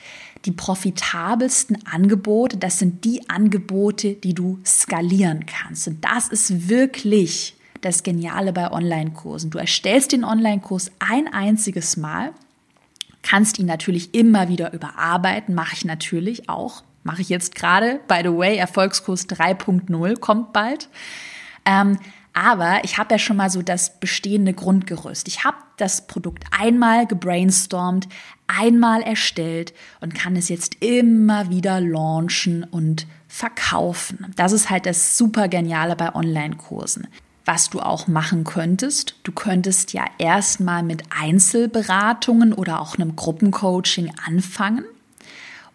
die 0.45 0.51
profitabelsten 0.51 1.85
Angebote, 1.85 2.57
das 2.57 2.79
sind 2.79 3.03
die 3.05 3.29
Angebote, 3.29 4.13
die 4.13 4.33
du 4.33 4.59
skalieren 4.65 5.45
kannst. 5.45 5.87
Und 5.87 6.03
das 6.03 6.27
ist 6.27 6.67
wirklich 6.69 7.55
das 7.81 8.03
Geniale 8.03 8.53
bei 8.53 8.71
Online-Kursen. 8.71 9.51
Du 9.51 9.57
erstellst 9.57 10.11
den 10.11 10.23
Online-Kurs 10.23 10.91
ein 10.99 11.27
einziges 11.31 11.97
Mal, 11.97 12.33
kannst 13.23 13.59
ihn 13.59 13.65
natürlich 13.65 14.13
immer 14.15 14.49
wieder 14.49 14.73
überarbeiten, 14.73 15.53
mache 15.53 15.75
ich 15.75 15.85
natürlich 15.85 16.49
auch, 16.49 16.83
mache 17.03 17.21
ich 17.21 17.29
jetzt 17.29 17.55
gerade. 17.55 17.99
By 18.07 18.21
the 18.23 18.35
way, 18.35 18.57
Erfolgskurs 18.57 19.27
3.0 19.29 20.19
kommt 20.19 20.53
bald. 20.53 20.89
Ähm, 21.65 21.99
aber 22.33 22.83
ich 22.83 22.97
habe 22.97 23.13
ja 23.13 23.19
schon 23.19 23.37
mal 23.37 23.49
so 23.49 23.61
das 23.61 23.99
bestehende 23.99 24.53
Grundgerüst. 24.53 25.27
Ich 25.27 25.43
habe 25.43 25.57
das 25.77 26.07
Produkt 26.07 26.45
einmal 26.57 27.07
gebrainstormt, 27.07 28.07
einmal 28.47 29.01
erstellt 29.01 29.73
und 29.99 30.15
kann 30.15 30.35
es 30.35 30.49
jetzt 30.49 30.75
immer 30.79 31.49
wieder 31.49 31.81
launchen 31.81 32.63
und 32.63 33.07
verkaufen. 33.27 34.33
Das 34.35 34.51
ist 34.51 34.69
halt 34.69 34.85
das 34.85 35.17
super 35.17 35.47
geniale 35.47 35.95
bei 35.95 36.13
Online-Kursen. 36.13 37.07
Was 37.45 37.69
du 37.69 37.79
auch 37.79 38.07
machen 38.07 38.43
könntest, 38.43 39.15
du 39.23 39.31
könntest 39.31 39.93
ja 39.93 40.05
erstmal 40.19 40.83
mit 40.83 41.03
Einzelberatungen 41.09 42.53
oder 42.53 42.79
auch 42.79 42.95
einem 42.95 43.15
Gruppencoaching 43.15 44.13
anfangen 44.25 44.85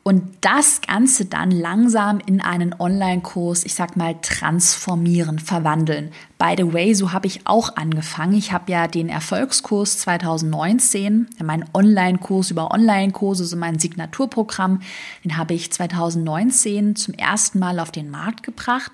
und 0.07 0.23
das 0.41 0.83
Ganze 0.83 1.25
dann 1.25 1.51
langsam 1.51 2.21
in 2.25 2.41
einen 2.41 2.73
Online-Kurs, 2.79 3.65
ich 3.65 3.75
sag 3.75 3.97
mal, 3.97 4.15
transformieren, 4.23 5.41
verwandeln. 5.41 6.13
By 6.39 6.55
the 6.57 6.73
way, 6.73 6.95
so 6.95 7.11
habe 7.11 7.27
ich 7.27 7.41
auch 7.45 7.75
angefangen. 7.75 8.35
Ich 8.35 8.53
habe 8.53 8.71
ja 8.71 8.87
den 8.87 9.09
Erfolgskurs 9.09 9.99
2019, 9.99 11.27
mein 11.43 11.65
Online-Kurs 11.75 12.53
über 12.53 12.71
Online-Kurse, 12.71 13.47
so 13.47 13.57
mein 13.57 13.81
Signaturprogramm, 13.81 14.81
den 15.25 15.37
habe 15.37 15.55
ich 15.55 15.73
2019 15.73 16.95
zum 16.95 17.15
ersten 17.15 17.59
Mal 17.59 17.81
auf 17.81 17.91
den 17.91 18.09
Markt 18.09 18.45
gebracht 18.45 18.93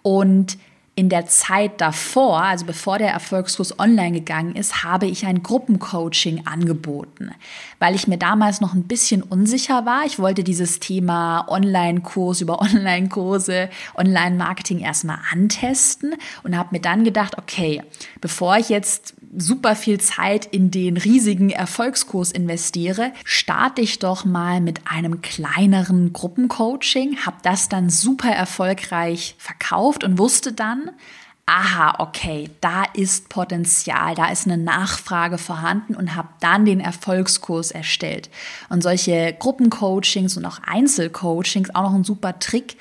und 0.00 0.56
in 0.96 1.08
der 1.08 1.26
Zeit 1.26 1.80
davor, 1.80 2.40
also 2.40 2.66
bevor 2.66 2.98
der 2.98 3.10
Erfolgskurs 3.10 3.78
online 3.80 4.12
gegangen 4.12 4.54
ist, 4.54 4.84
habe 4.84 5.06
ich 5.06 5.26
ein 5.26 5.42
Gruppencoaching 5.42 6.46
angeboten, 6.46 7.32
weil 7.80 7.96
ich 7.96 8.06
mir 8.06 8.16
damals 8.16 8.60
noch 8.60 8.74
ein 8.74 8.84
bisschen 8.84 9.22
unsicher 9.22 9.86
war. 9.86 10.04
Ich 10.06 10.20
wollte 10.20 10.44
dieses 10.44 10.78
Thema 10.78 11.46
Online-Kurs 11.48 12.40
über 12.40 12.60
Online-Kurse, 12.60 13.70
Online-Marketing 13.96 14.78
erstmal 14.78 15.18
antesten 15.32 16.14
und 16.44 16.56
habe 16.56 16.68
mir 16.70 16.80
dann 16.80 17.02
gedacht, 17.02 17.38
okay, 17.38 17.82
bevor 18.20 18.56
ich 18.56 18.68
jetzt 18.68 19.14
super 19.36 19.76
viel 19.76 20.00
Zeit 20.00 20.46
in 20.46 20.70
den 20.70 20.96
riesigen 20.96 21.50
Erfolgskurs 21.50 22.30
investiere, 22.30 23.12
starte 23.24 23.80
ich 23.82 23.98
doch 23.98 24.24
mal 24.24 24.60
mit 24.60 24.80
einem 24.86 25.22
kleineren 25.22 26.12
Gruppencoaching, 26.12 27.18
habe 27.24 27.36
das 27.42 27.68
dann 27.68 27.90
super 27.90 28.30
erfolgreich 28.30 29.34
verkauft 29.38 30.04
und 30.04 30.18
wusste 30.18 30.52
dann, 30.52 30.90
aha, 31.46 31.96
okay, 31.98 32.50
da 32.60 32.84
ist 32.94 33.28
Potenzial, 33.28 34.14
da 34.14 34.28
ist 34.28 34.46
eine 34.46 34.56
Nachfrage 34.56 35.36
vorhanden 35.36 35.94
und 35.94 36.14
habe 36.14 36.28
dann 36.40 36.64
den 36.64 36.80
Erfolgskurs 36.80 37.70
erstellt. 37.70 38.30
Und 38.70 38.82
solche 38.82 39.34
Gruppencoachings 39.38 40.36
und 40.36 40.46
auch 40.46 40.60
Einzelcoachings, 40.64 41.74
auch 41.74 41.82
noch 41.82 41.94
ein 41.94 42.04
super 42.04 42.38
Trick, 42.38 42.76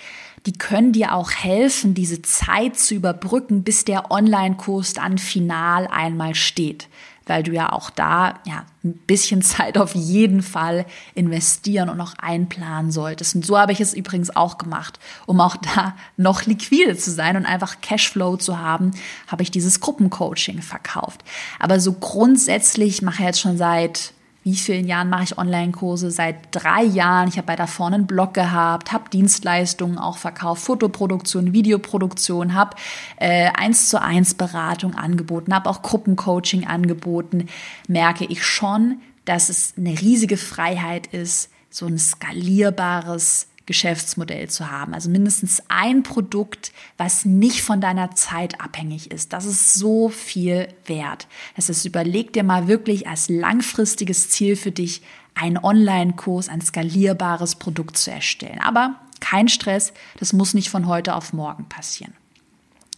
die 0.46 0.54
können 0.54 0.92
dir 0.92 1.14
auch 1.14 1.32
helfen, 1.32 1.94
diese 1.94 2.22
Zeit 2.22 2.78
zu 2.78 2.96
überbrücken, 2.96 3.64
bis 3.64 3.86
der 3.86 4.12
Online-Kurs 4.12 4.94
dann 4.94 5.18
final 5.18 5.88
einmal 5.88 6.36
steht. 6.36 6.90
Weil 7.26 7.44
du 7.44 7.54
ja 7.54 7.72
auch 7.72 7.90
da 7.90 8.42
ja, 8.46 8.66
ein 8.84 8.98
bisschen 9.08 9.42
Zeit 9.44 9.78
auf 9.78 9.96
jeden 9.96 10.42
Fall 10.42 10.86
investieren 11.16 11.88
und 11.88 11.96
noch 11.98 12.16
einplanen 12.18 12.92
solltest. 12.92 13.36
Und 13.36 13.46
so 13.46 13.58
habe 13.58 13.72
ich 13.72 13.80
es 13.80 13.94
übrigens 13.94 14.36
auch 14.36 14.58
gemacht, 14.58 15.00
um 15.26 15.40
auch 15.40 15.56
da 15.56 15.96
noch 16.18 16.46
liquide 16.46 16.98
zu 16.98 17.12
sein 17.12 17.38
und 17.38 17.46
einfach 17.46 17.80
Cashflow 17.80 18.36
zu 18.36 18.60
haben, 18.60 18.92
habe 19.28 19.44
ich 19.44 19.52
dieses 19.52 19.80
Gruppencoaching 19.80 20.62
verkauft. 20.62 21.24
Aber 21.60 21.80
so 21.80 21.94
grundsätzlich 21.94 23.02
mache 23.02 23.22
ich 23.22 23.28
jetzt 23.28 23.40
schon 23.40 23.58
seit 23.58 24.14
wie 24.44 24.56
vielen 24.56 24.88
Jahren 24.88 25.10
mache 25.10 25.24
ich 25.24 25.38
Online-Kurse? 25.38 26.12
Seit 26.12 26.36
drei 26.52 26.84
Jahren. 26.84 27.30
Ich 27.30 27.38
habe 27.38 27.48
bei 27.48 27.56
da 27.56 27.66
vorne 27.66 27.96
einen 27.96 28.08
Blog 28.08 28.34
gehabt, 28.34 28.92
habe 28.92 29.10
Dienstleistungen 29.10 29.98
auch 29.98 30.18
verkauft, 30.18 30.64
Fotoproduktion, 30.64 31.54
Videoproduktion, 31.54 32.54
habe 32.54 32.76
äh, 33.18 33.50
eins 33.56 33.90
zu 33.90 34.02
eins 34.02 34.34
Beratung 34.34 34.96
angeboten, 34.96 35.54
habe 35.54 35.70
auch 35.70 35.82
Gruppencoaching 35.82 36.68
angeboten. 36.68 37.48
Merke 37.88 38.26
ich 38.26 38.44
schon, 38.44 39.00
dass 39.24 39.48
es 39.48 39.76
eine 39.78 40.00
riesige 40.00 40.36
Freiheit 40.38 41.08
ist, 41.08 41.50
so 41.70 41.86
ein 41.86 41.98
skalierbares 41.98 43.48
Geschäftsmodell 43.66 44.50
zu 44.50 44.70
haben. 44.70 44.94
Also 44.94 45.10
mindestens 45.10 45.64
ein 45.70 46.04
Produkt, 46.04 46.74
was 46.98 47.26
nicht 47.26 47.62
von 47.62 47.80
deiner 47.80 48.12
Zeit 48.12 48.60
abhängig 48.60 49.12
ist. 49.12 49.32
Das 49.32 49.46
ist 49.46 49.74
so 49.74 50.10
viel 50.10 50.68
wert. 50.86 51.28
Das 51.56 51.70
heißt, 51.70 51.86
überleg 51.86 52.34
dir 52.34 52.44
mal 52.44 52.68
wirklich 52.68 53.08
als 53.08 53.30
langfristiges 53.30 54.30
Ziel 54.30 54.56
für 54.56 54.72
dich, 54.72 55.02
einen 55.36 55.58
Online-Kurs, 55.58 56.50
ein 56.50 56.62
skalierbares 56.62 57.56
Produkt 57.56 57.98
zu 57.98 58.12
erstellen. 58.12 58.60
Aber 58.60 59.00
kein 59.20 59.48
Stress, 59.48 59.94
das 60.20 60.34
muss 60.34 60.54
nicht 60.54 60.70
von 60.70 60.88
heute 60.88 61.16
auf 61.16 61.34
morgen 61.34 61.68
passieren. 61.70 62.14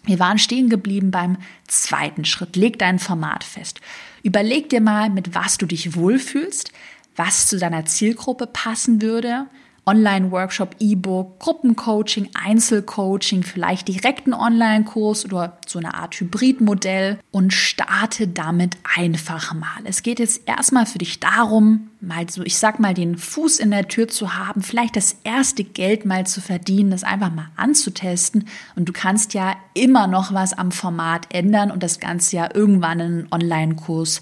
Wir 0.03 0.19
waren 0.19 0.37
stehen 0.37 0.69
geblieben 0.69 1.11
beim 1.11 1.37
zweiten 1.67 2.25
Schritt. 2.25 2.55
Leg 2.55 2.77
dein 2.79 2.99
Format 2.99 3.43
fest. 3.43 3.81
Überleg 4.23 4.69
dir 4.69 4.81
mal, 4.81 5.09
mit 5.09 5.33
was 5.33 5.57
du 5.57 5.65
dich 5.65 5.95
wohlfühlst, 5.95 6.71
was 7.15 7.47
zu 7.47 7.57
deiner 7.57 7.85
Zielgruppe 7.85 8.47
passen 8.47 9.01
würde, 9.01 9.47
Online-Workshop, 9.85 10.75
E-Book, 10.79 11.39
Gruppencoaching, 11.39 12.29
Einzelcoaching, 12.33 13.43
vielleicht 13.43 13.87
direkten 13.87 14.33
Online-Kurs 14.33 15.25
oder 15.25 15.57
so 15.67 15.79
eine 15.79 15.93
Art 15.93 16.15
Hybridmodell 16.15 17.19
und 17.31 17.53
starte 17.53 18.27
damit 18.27 18.77
einfach 18.95 19.53
mal. 19.53 19.83
Es 19.83 20.01
geht 20.01 20.19
jetzt 20.19 20.41
erstmal 20.47 20.85
für 20.85 20.97
dich 20.97 21.19
darum, 21.19 21.91
mal 22.01 22.29
so, 22.29 22.43
ich 22.43 22.57
sag 22.57 22.79
mal, 22.79 22.93
den 22.93 23.17
Fuß 23.17 23.59
in 23.59 23.71
der 23.71 23.87
Tür 23.87 24.07
zu 24.07 24.35
haben, 24.35 24.61
vielleicht 24.61 24.95
das 24.95 25.17
erste 25.23 25.63
Geld 25.63 26.05
mal 26.05 26.25
zu 26.25 26.41
verdienen, 26.41 26.91
das 26.91 27.03
einfach 27.03 27.31
mal 27.31 27.49
anzutesten 27.55 28.47
und 28.75 28.89
du 28.89 28.93
kannst 28.93 29.33
ja 29.33 29.55
immer 29.73 30.07
noch 30.07 30.33
was 30.33 30.53
am 30.53 30.71
Format 30.71 31.27
ändern 31.33 31.71
und 31.71 31.83
das 31.83 31.99
Ganze 31.99 32.37
ja 32.37 32.49
irgendwann 32.53 32.99
in 32.99 33.05
einen 33.05 33.27
Online-Kurs 33.31 34.21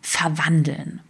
verwandeln. 0.00 1.00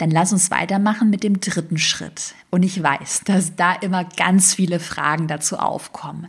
Dann 0.00 0.10
lass 0.10 0.32
uns 0.32 0.50
weitermachen 0.50 1.10
mit 1.10 1.22
dem 1.22 1.40
dritten 1.40 1.76
Schritt. 1.76 2.34
Und 2.48 2.62
ich 2.62 2.82
weiß, 2.82 3.20
dass 3.26 3.54
da 3.54 3.74
immer 3.74 4.04
ganz 4.04 4.54
viele 4.54 4.80
Fragen 4.80 5.28
dazu 5.28 5.58
aufkommen. 5.58 6.28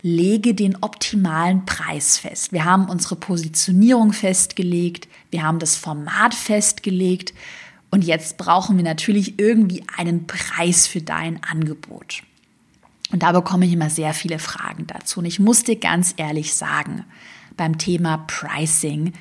Lege 0.00 0.54
den 0.54 0.82
optimalen 0.82 1.66
Preis 1.66 2.16
fest. 2.16 2.52
Wir 2.52 2.64
haben 2.64 2.88
unsere 2.88 3.16
Positionierung 3.16 4.14
festgelegt, 4.14 5.06
wir 5.30 5.42
haben 5.42 5.58
das 5.58 5.76
Format 5.76 6.32
festgelegt 6.32 7.34
und 7.90 8.04
jetzt 8.04 8.38
brauchen 8.38 8.78
wir 8.78 8.84
natürlich 8.84 9.38
irgendwie 9.38 9.84
einen 9.98 10.26
Preis 10.26 10.86
für 10.86 11.02
dein 11.02 11.44
Angebot. 11.44 12.22
Und 13.12 13.22
da 13.22 13.32
bekomme 13.32 13.66
ich 13.66 13.74
immer 13.74 13.90
sehr 13.90 14.14
viele 14.14 14.38
Fragen 14.38 14.86
dazu. 14.86 15.20
Und 15.20 15.26
ich 15.26 15.38
muss 15.38 15.62
dir 15.62 15.76
ganz 15.76 16.14
ehrlich 16.16 16.54
sagen, 16.54 17.04
beim 17.58 17.76
Thema 17.76 18.24
Pricing 18.26 19.12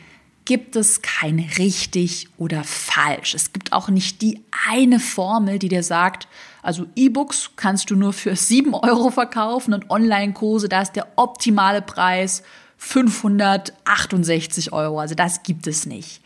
gibt 0.46 0.76
es 0.76 1.02
kein 1.02 1.40
richtig 1.58 2.28
oder 2.38 2.64
falsch. 2.64 3.34
Es 3.34 3.54
gibt 3.54 3.74
auch 3.74 3.90
nicht 3.90 4.22
die 4.22 4.42
eine 4.68 5.00
Formel, 5.00 5.60
die 5.60 5.70
dir 5.70 5.84
sagt, 5.84 6.28
also 6.62 6.86
E-Books 6.96 7.52
kannst 7.56 7.90
du 7.90 7.96
nur 7.96 8.14
für 8.14 8.36
7 8.38 8.74
Euro 8.74 9.10
verkaufen 9.12 9.74
und 9.74 9.90
Online-Kurse, 9.90 10.70
da 10.70 10.82
ist 10.82 10.94
der 10.94 11.08
optimale 11.16 11.82
Preis 11.82 12.44
568 12.78 14.74
Euro. 14.74 15.00
Also 15.00 15.16
das 15.16 15.44
gibt 15.44 15.68
es 15.68 15.86
nicht. 15.86 16.22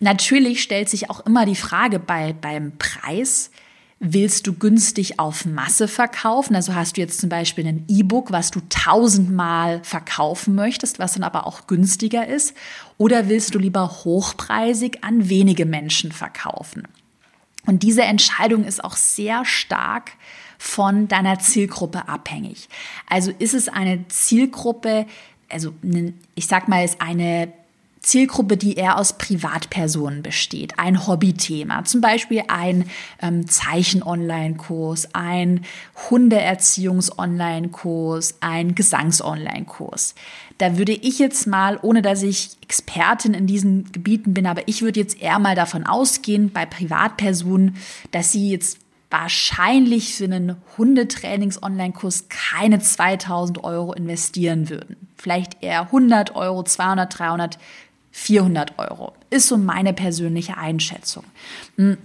Natürlich 0.00 0.62
stellt 0.62 0.88
sich 0.88 1.10
auch 1.10 1.20
immer 1.26 1.44
die 1.44 1.56
Frage 1.56 1.98
bei, 1.98 2.32
beim 2.32 2.72
Preis, 2.78 3.50
Willst 4.02 4.46
du 4.46 4.54
günstig 4.54 5.18
auf 5.20 5.44
Masse 5.44 5.86
verkaufen? 5.86 6.56
Also 6.56 6.74
hast 6.74 6.96
du 6.96 7.02
jetzt 7.02 7.20
zum 7.20 7.28
Beispiel 7.28 7.66
ein 7.66 7.84
E-Book, 7.86 8.32
was 8.32 8.50
du 8.50 8.60
tausendmal 8.70 9.84
verkaufen 9.84 10.54
möchtest, 10.54 10.98
was 10.98 11.12
dann 11.12 11.22
aber 11.22 11.46
auch 11.46 11.66
günstiger 11.66 12.26
ist? 12.26 12.54
Oder 13.00 13.30
willst 13.30 13.54
du 13.54 13.58
lieber 13.58 14.04
hochpreisig 14.04 15.02
an 15.02 15.30
wenige 15.30 15.64
Menschen 15.64 16.12
verkaufen? 16.12 16.86
Und 17.64 17.82
diese 17.82 18.02
Entscheidung 18.02 18.64
ist 18.64 18.84
auch 18.84 18.94
sehr 18.94 19.46
stark 19.46 20.12
von 20.58 21.08
deiner 21.08 21.38
Zielgruppe 21.38 22.08
abhängig. 22.08 22.68
Also 23.08 23.32
ist 23.38 23.54
es 23.54 23.70
eine 23.70 24.06
Zielgruppe, 24.08 25.06
also 25.48 25.72
ich 26.34 26.46
sag 26.46 26.68
mal, 26.68 26.84
ist 26.84 27.00
eine 27.00 27.50
Zielgruppe, 28.02 28.56
die 28.56 28.76
eher 28.76 28.98
aus 28.98 29.18
Privatpersonen 29.18 30.22
besteht. 30.22 30.78
Ein 30.78 31.06
Hobbythema, 31.06 31.84
zum 31.84 32.00
Beispiel 32.00 32.44
ein 32.48 32.86
ähm, 33.20 33.46
Zeichen-Online-Kurs, 33.46 35.14
ein 35.14 35.66
Hundeerziehungs-Online-Kurs, 36.08 38.36
ein 38.40 38.74
Gesangs-Online-Kurs. 38.74 40.14
Da 40.56 40.78
würde 40.78 40.92
ich 40.92 41.18
jetzt 41.18 41.46
mal, 41.46 41.78
ohne 41.82 42.00
dass 42.00 42.22
ich 42.22 42.52
Expertin 42.62 43.34
in 43.34 43.46
diesen 43.46 43.92
Gebieten 43.92 44.32
bin, 44.32 44.46
aber 44.46 44.66
ich 44.66 44.80
würde 44.80 45.00
jetzt 45.00 45.20
eher 45.20 45.38
mal 45.38 45.54
davon 45.54 45.84
ausgehen, 45.86 46.50
bei 46.50 46.64
Privatpersonen, 46.64 47.76
dass 48.12 48.32
sie 48.32 48.50
jetzt 48.50 48.78
wahrscheinlich 49.10 50.14
für 50.14 50.24
einen 50.24 50.56
Hundetrainings-Online-Kurs 50.78 52.28
keine 52.28 52.78
2000 52.78 53.62
Euro 53.64 53.92
investieren 53.92 54.70
würden. 54.70 54.96
Vielleicht 55.16 55.62
eher 55.62 55.82
100 55.82 56.36
Euro, 56.36 56.62
200, 56.62 57.18
300, 57.18 57.58
400 58.12 58.78
Euro. 58.78 59.12
Ist 59.30 59.48
so 59.48 59.56
meine 59.56 59.92
persönliche 59.92 60.56
Einschätzung. 60.56 61.24
Hm. 61.76 61.98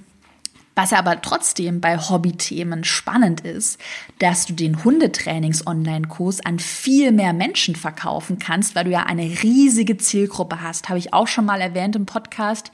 Was 0.77 0.91
aber 0.91 1.21
trotzdem 1.21 1.79
bei 1.79 1.97
Hobbythemen 1.97 2.83
spannend 2.83 3.39
ist, 3.41 3.79
dass 4.19 4.45
du 4.45 4.53
den 4.53 4.83
Hundetrainings-Online-Kurs 4.83 6.41
an 6.45 6.59
viel 6.59 7.13
mehr 7.13 7.31
Menschen 7.31 7.77
verkaufen 7.77 8.39
kannst, 8.39 8.75
weil 8.75 8.83
du 8.83 8.91
ja 8.91 9.03
eine 9.03 9.23
riesige 9.23 9.95
Zielgruppe 9.95 10.61
hast. 10.61 10.89
Habe 10.89 10.99
ich 10.99 11.13
auch 11.13 11.27
schon 11.27 11.45
mal 11.45 11.61
erwähnt 11.61 11.95
im 11.95 12.05
Podcast. 12.05 12.73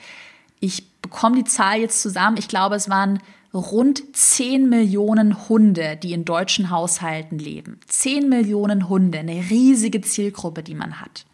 Ich 0.59 0.89
bekomme 1.01 1.35
die 1.35 1.43
Zahl 1.43 1.79
jetzt 1.79 2.01
zusammen. 2.01 2.37
Ich 2.37 2.47
glaube, 2.47 2.75
es 2.75 2.89
waren 2.89 3.19
rund 3.53 4.01
10 4.15 4.67
Millionen 4.67 5.47
Hunde, 5.47 5.95
die 6.01 6.13
in 6.13 6.25
deutschen 6.25 6.71
Haushalten 6.71 7.37
leben. 7.37 7.79
10 7.87 8.29
Millionen 8.29 8.89
Hunde, 8.89 9.19
eine 9.19 9.49
riesige 9.51 10.01
Zielgruppe, 10.01 10.63
die 10.63 10.75
man 10.75 11.01
hat. 11.01 11.25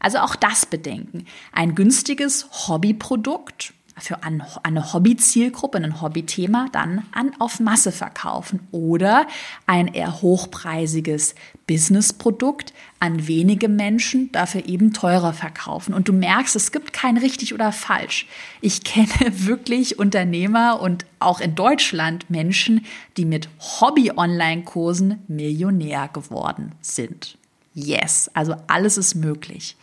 Also 0.00 0.18
auch 0.18 0.36
das 0.36 0.66
bedenken. 0.66 1.24
Ein 1.52 1.74
günstiges 1.74 2.46
Hobbyprodukt 2.68 3.72
für 4.00 4.22
eine 4.22 4.92
Hobby-Zielgruppe, 4.92 5.78
ein 5.78 6.00
Hobbythema, 6.00 6.66
dann 6.72 7.04
an 7.12 7.32
auf 7.38 7.60
Masse 7.60 7.92
verkaufen 7.92 8.60
oder 8.70 9.26
ein 9.66 9.88
eher 9.88 10.22
hochpreisiges 10.22 11.34
Businessprodukt 11.66 12.72
an 13.00 13.26
wenige 13.26 13.68
Menschen, 13.68 14.32
dafür 14.32 14.66
eben 14.66 14.92
teurer 14.92 15.32
verkaufen. 15.32 15.94
Und 15.94 16.08
du 16.08 16.12
merkst, 16.12 16.56
es 16.56 16.72
gibt 16.72 16.92
kein 16.92 17.16
richtig 17.16 17.54
oder 17.54 17.72
falsch. 17.72 18.26
Ich 18.60 18.84
kenne 18.88 19.08
wirklich 19.30 19.98
Unternehmer 19.98 20.80
und 20.80 21.04
auch 21.18 21.40
in 21.40 21.54
Deutschland 21.54 22.30
Menschen, 22.30 22.86
die 23.16 23.24
mit 23.24 23.48
Hobby-Online-Kursen 23.80 25.22
Millionär 25.28 26.08
geworden 26.08 26.72
sind. 26.80 27.36
Yes, 27.74 28.30
also 28.34 28.56
alles 28.66 28.98
ist 28.98 29.14
möglich. 29.14 29.76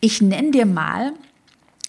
Ich 0.00 0.20
nenne 0.20 0.50
dir 0.50 0.66
mal 0.66 1.12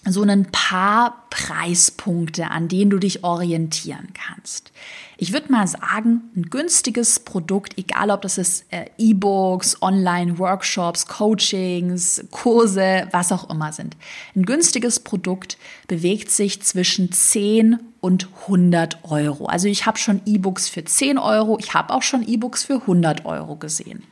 so 0.06 0.22
ein 0.22 0.46
paar 0.50 1.24
Preispunkte, 1.30 2.50
an 2.50 2.68
denen 2.68 2.90
du 2.90 2.98
dich 2.98 3.24
orientieren 3.24 4.08
kannst. 4.12 4.72
Ich 5.16 5.32
würde 5.32 5.50
mal 5.50 5.66
sagen, 5.66 6.22
ein 6.36 6.42
günstiges 6.50 7.20
Produkt, 7.20 7.78
egal 7.78 8.10
ob 8.10 8.22
das 8.22 8.36
ist 8.36 8.66
äh, 8.70 8.86
E-Books, 8.98 9.80
Online-Workshops, 9.80 11.06
Coachings, 11.06 12.24
Kurse, 12.30 13.08
was 13.12 13.32
auch 13.32 13.48
immer 13.48 13.72
sind. 13.72 13.96
Ein 14.34 14.44
günstiges 14.44 15.00
Produkt 15.00 15.56
bewegt 15.88 16.30
sich 16.30 16.62
zwischen 16.62 17.12
10 17.12 17.78
und 18.00 18.28
100 18.42 19.04
Euro. 19.04 19.46
Also 19.46 19.68
ich 19.68 19.86
habe 19.86 19.98
schon 19.98 20.20
E-Books 20.26 20.68
für 20.68 20.84
10 20.84 21.16
Euro, 21.18 21.58
ich 21.58 21.72
habe 21.72 21.94
auch 21.94 22.02
schon 22.02 22.26
E-Books 22.26 22.64
für 22.64 22.74
100 22.74 23.24
Euro 23.24 23.56
gesehen. 23.56 24.02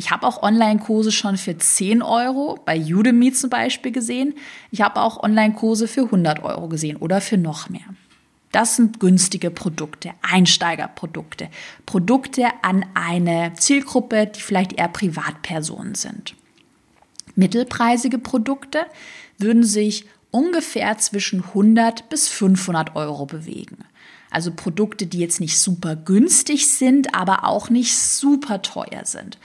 Ich 0.00 0.10
habe 0.10 0.26
auch 0.26 0.42
Online-Kurse 0.42 1.12
schon 1.12 1.36
für 1.36 1.58
10 1.58 2.00
Euro 2.00 2.58
bei 2.64 2.80
Udemy 2.80 3.32
zum 3.32 3.50
Beispiel 3.50 3.92
gesehen. 3.92 4.32
Ich 4.70 4.80
habe 4.80 4.98
auch 4.98 5.22
Online-Kurse 5.22 5.88
für 5.88 6.04
100 6.04 6.42
Euro 6.42 6.68
gesehen 6.68 6.96
oder 6.96 7.20
für 7.20 7.36
noch 7.36 7.68
mehr. 7.68 7.84
Das 8.50 8.76
sind 8.76 8.98
günstige 8.98 9.50
Produkte, 9.50 10.12
Einsteigerprodukte, 10.22 11.50
Produkte 11.84 12.46
an 12.62 12.86
eine 12.94 13.52
Zielgruppe, 13.58 14.26
die 14.26 14.40
vielleicht 14.40 14.72
eher 14.72 14.88
Privatpersonen 14.88 15.94
sind. 15.94 16.34
Mittelpreisige 17.34 18.18
Produkte 18.18 18.86
würden 19.36 19.64
sich 19.64 20.06
ungefähr 20.30 20.96
zwischen 20.96 21.44
100 21.44 22.08
bis 22.08 22.26
500 22.26 22.96
Euro 22.96 23.26
bewegen. 23.26 23.84
Also 24.30 24.52
Produkte, 24.52 25.06
die 25.06 25.18
jetzt 25.18 25.40
nicht 25.40 25.58
super 25.58 25.94
günstig 25.96 26.68
sind, 26.68 27.14
aber 27.14 27.44
auch 27.44 27.68
nicht 27.68 27.98
super 27.98 28.62
teuer 28.62 29.04
sind. 29.04 29.38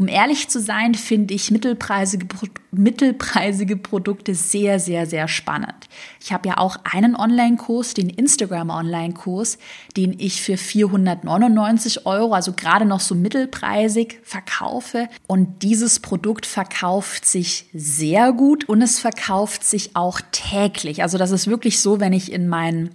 Um 0.00 0.08
ehrlich 0.08 0.48
zu 0.48 0.60
sein, 0.60 0.94
finde 0.94 1.34
ich 1.34 1.50
mittelpreisige, 1.50 2.26
mittelpreisige 2.70 3.76
Produkte 3.76 4.34
sehr, 4.34 4.80
sehr, 4.80 5.04
sehr 5.04 5.28
spannend. 5.28 5.90
Ich 6.22 6.32
habe 6.32 6.48
ja 6.48 6.56
auch 6.56 6.78
einen 6.90 7.14
Online-Kurs, 7.14 7.92
den 7.92 8.08
Instagram-Online-Kurs, 8.08 9.58
den 9.98 10.18
ich 10.18 10.40
für 10.40 10.56
499 10.56 12.06
Euro, 12.06 12.32
also 12.32 12.54
gerade 12.54 12.86
noch 12.86 13.00
so 13.00 13.14
mittelpreisig 13.14 14.20
verkaufe. 14.22 15.06
Und 15.26 15.62
dieses 15.62 16.00
Produkt 16.00 16.46
verkauft 16.46 17.26
sich 17.26 17.66
sehr 17.74 18.32
gut 18.32 18.66
und 18.70 18.80
es 18.80 18.98
verkauft 18.98 19.64
sich 19.64 19.96
auch 19.96 20.22
täglich. 20.32 21.02
Also 21.02 21.18
das 21.18 21.30
ist 21.30 21.46
wirklich 21.46 21.78
so, 21.78 22.00
wenn 22.00 22.14
ich 22.14 22.32
in 22.32 22.48
meinen 22.48 22.94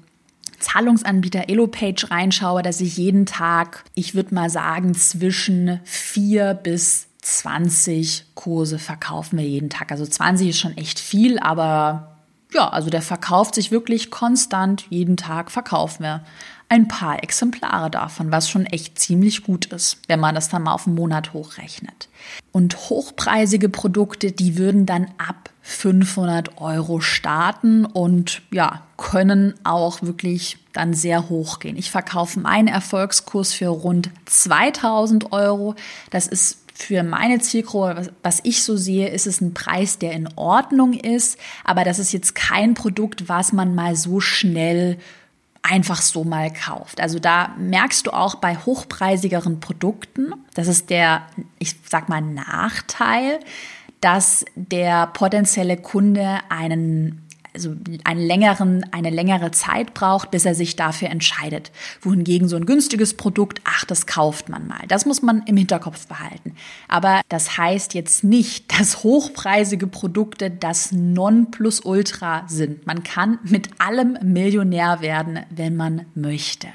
Zahlungsanbieter 0.66 1.48
EloPage 1.48 2.10
reinschaue, 2.10 2.64
dass 2.64 2.82
ich 2.82 2.98
jeden 2.98 3.26
Tag, 3.26 3.84
ich 3.94 4.16
würde 4.16 4.34
mal 4.34 4.50
sagen, 4.50 4.96
zwischen 4.96 5.80
vier 5.84 6.56
bis 6.56 7.08
20 7.22 8.26
Kurse 8.34 8.80
verkaufen 8.80 9.38
wir 9.38 9.46
jeden 9.46 9.70
Tag. 9.70 9.92
Also 9.92 10.06
20 10.06 10.50
ist 10.50 10.60
schon 10.60 10.76
echt 10.78 11.00
viel, 11.00 11.38
aber 11.40 12.18
ja, 12.52 12.70
also 12.70 12.90
der 12.90 13.02
verkauft 13.02 13.56
sich 13.56 13.72
wirklich 13.72 14.10
konstant. 14.10 14.86
Jeden 14.90 15.18
Tag 15.18 15.52
verkaufen 15.52 16.04
wir 16.04 16.24
ein 16.76 16.88
paar 16.88 17.24
Exemplare 17.24 17.90
davon, 17.90 18.32
was 18.32 18.50
schon 18.50 18.66
echt 18.66 19.00
ziemlich 19.00 19.44
gut 19.44 19.66
ist, 19.68 19.98
wenn 20.08 20.20
man 20.20 20.36
das 20.36 20.50
dann 20.50 20.64
mal 20.64 20.74
auf 20.74 20.86
einen 20.86 20.96
Monat 20.96 21.34
hochrechnet. 21.34 22.10
Und 22.52 22.90
hochpreisige 22.90 23.70
Produkte, 23.70 24.32
die 24.32 24.58
würden 24.58 24.86
dann 24.86 25.08
ab 25.18 25.50
500 25.62 26.62
Euro 26.62 27.00
starten 27.00 27.86
und 27.86 28.42
ja, 28.52 28.84
können 28.98 29.56
auch 29.64 30.02
wirklich 30.02 30.58
dann 30.74 30.94
sehr 30.94 31.30
hoch 31.30 31.60
gehen. 31.60 31.78
Ich 31.78 31.92
verkaufe 31.92 32.40
meinen 32.40 32.68
Erfolgskurs 32.68 33.54
für 33.54 33.68
rund 33.68 34.10
2000 34.26 35.32
Euro. 35.32 35.76
Das 36.12 36.28
ist 36.28 36.60
für 36.74 37.04
meine 37.04 37.40
Zielgruppe, 37.40 38.12
was 38.22 38.42
ich 38.44 38.64
so 38.64 38.76
sehe, 38.76 39.08
ist 39.08 39.28
es 39.28 39.40
ein 39.40 39.54
Preis, 39.54 39.98
der 39.98 40.12
in 40.12 40.28
Ordnung 40.36 40.94
ist, 40.94 41.40
aber 41.64 41.86
das 41.86 42.00
ist 42.00 42.12
jetzt 42.12 42.36
kein 42.36 42.74
Produkt, 42.74 43.30
was 43.30 43.54
man 43.54 43.74
mal 43.76 43.96
so 43.96 44.20
schnell 44.20 44.98
einfach 45.66 46.02
so 46.02 46.24
mal 46.24 46.52
kauft. 46.52 47.02
Also 47.02 47.20
da 47.20 47.56
merkst 47.58 48.08
du 48.08 48.12
auch 48.12 48.36
bei 48.36 48.56
hochpreisigeren 48.56 49.60
Produkten, 49.60 50.34
das 50.54 50.68
ist 50.68 50.90
der, 50.90 51.24
ich 51.60 51.76
sag 51.90 52.08
mal, 52.08 52.22
Nachteil, 52.22 53.40
dass 54.00 54.46
der 54.56 55.08
potenzielle 55.08 55.78
Kunde 55.78 56.40
einen 56.50 57.25
also 57.56 57.76
einen 58.04 58.22
längeren, 58.22 58.86
eine 58.92 59.10
längere 59.10 59.52
Zeit 59.52 59.94
braucht, 59.94 60.30
bis 60.30 60.46
er 60.46 60.54
sich 60.54 60.76
dafür 60.76 61.10
entscheidet. 61.10 61.72
Wohingegen 62.02 62.48
so 62.48 62.56
ein 62.56 62.66
günstiges 62.66 63.16
Produkt, 63.16 63.62
ach, 63.64 63.86
das 63.86 64.06
kauft 64.06 64.50
man 64.50 64.68
mal. 64.68 64.82
Das 64.88 65.06
muss 65.06 65.22
man 65.22 65.42
im 65.48 65.58
Hinterkopf 65.58 66.08
behalten. 66.08 66.56
Aber 66.88 67.22
das 67.30 67.58
heißt 67.58 67.94
jetzt 67.94 68.24
nicht, 68.24 68.72
dass 68.80 69.04
hochpreisige 69.04 69.88
Produkte 69.88 70.52
das 70.52 70.92
Nonplusultra 70.92 72.44
sind. 72.48 72.86
Man 72.86 73.04
kann 73.04 73.40
mit 73.44 73.70
allem 73.80 74.18
Millionär 74.22 75.02
werden, 75.02 75.40
wenn 75.50 75.76
man 75.76 76.06
möchte. 76.14 76.68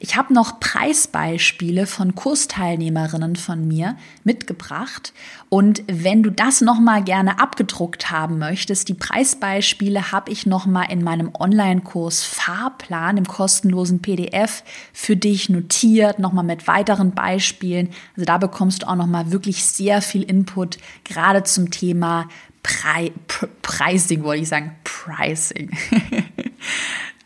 Ich 0.00 0.16
habe 0.16 0.32
noch 0.32 0.60
Preisbeispiele 0.60 1.86
von 1.86 2.14
Kursteilnehmerinnen 2.14 3.36
von 3.36 3.66
mir 3.66 3.96
mitgebracht 4.24 5.12
und 5.48 5.82
wenn 5.86 6.22
du 6.22 6.30
das 6.30 6.60
noch 6.60 6.78
mal 6.78 7.02
gerne 7.02 7.40
abgedruckt 7.40 8.10
haben 8.10 8.38
möchtest, 8.38 8.88
die 8.88 8.94
Preisbeispiele 8.94 10.12
habe 10.12 10.30
ich 10.30 10.44
noch 10.44 10.66
mal 10.66 10.84
in 10.84 11.02
meinem 11.02 11.30
Online-Kurs 11.34 12.22
Fahrplan 12.22 13.16
im 13.16 13.26
kostenlosen 13.26 14.02
PDF 14.02 14.62
für 14.92 15.16
dich 15.16 15.48
notiert, 15.48 16.18
noch 16.18 16.32
mal 16.32 16.42
mit 16.42 16.68
weiteren 16.68 17.12
Beispielen. 17.12 17.88
Also 18.14 18.26
da 18.26 18.38
bekommst 18.38 18.82
du 18.82 18.88
auch 18.88 18.96
noch 18.96 19.06
mal 19.06 19.32
wirklich 19.32 19.64
sehr 19.64 20.02
viel 20.02 20.22
Input 20.22 20.78
gerade 21.04 21.44
zum 21.44 21.70
Thema 21.70 22.28
Pre 22.62 23.10
Pricing, 23.62 24.24
wollte 24.24 24.42
ich 24.42 24.48
sagen, 24.48 24.72
Pricing. 24.84 25.70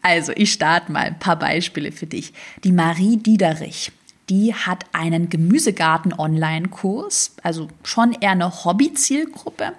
Also, 0.03 0.33
ich 0.35 0.53
starte 0.53 0.93
mal 0.93 1.05
ein 1.05 1.19
paar 1.19 1.39
Beispiele 1.39 1.93
für 1.93 2.07
dich. 2.07 2.35
Die 2.65 2.73
Marie 2.73 3.17
Diederich, 3.17 3.93
die 4.29 4.55
hat 4.55 4.85
einen 4.93 5.29
Gemüsegarten-Online-Kurs, 5.29 7.37
also 7.43 7.69
schon 7.85 8.13
eher 8.13 8.33
eine 8.33 8.65
Hobby-Zielgruppe. 8.65 9.73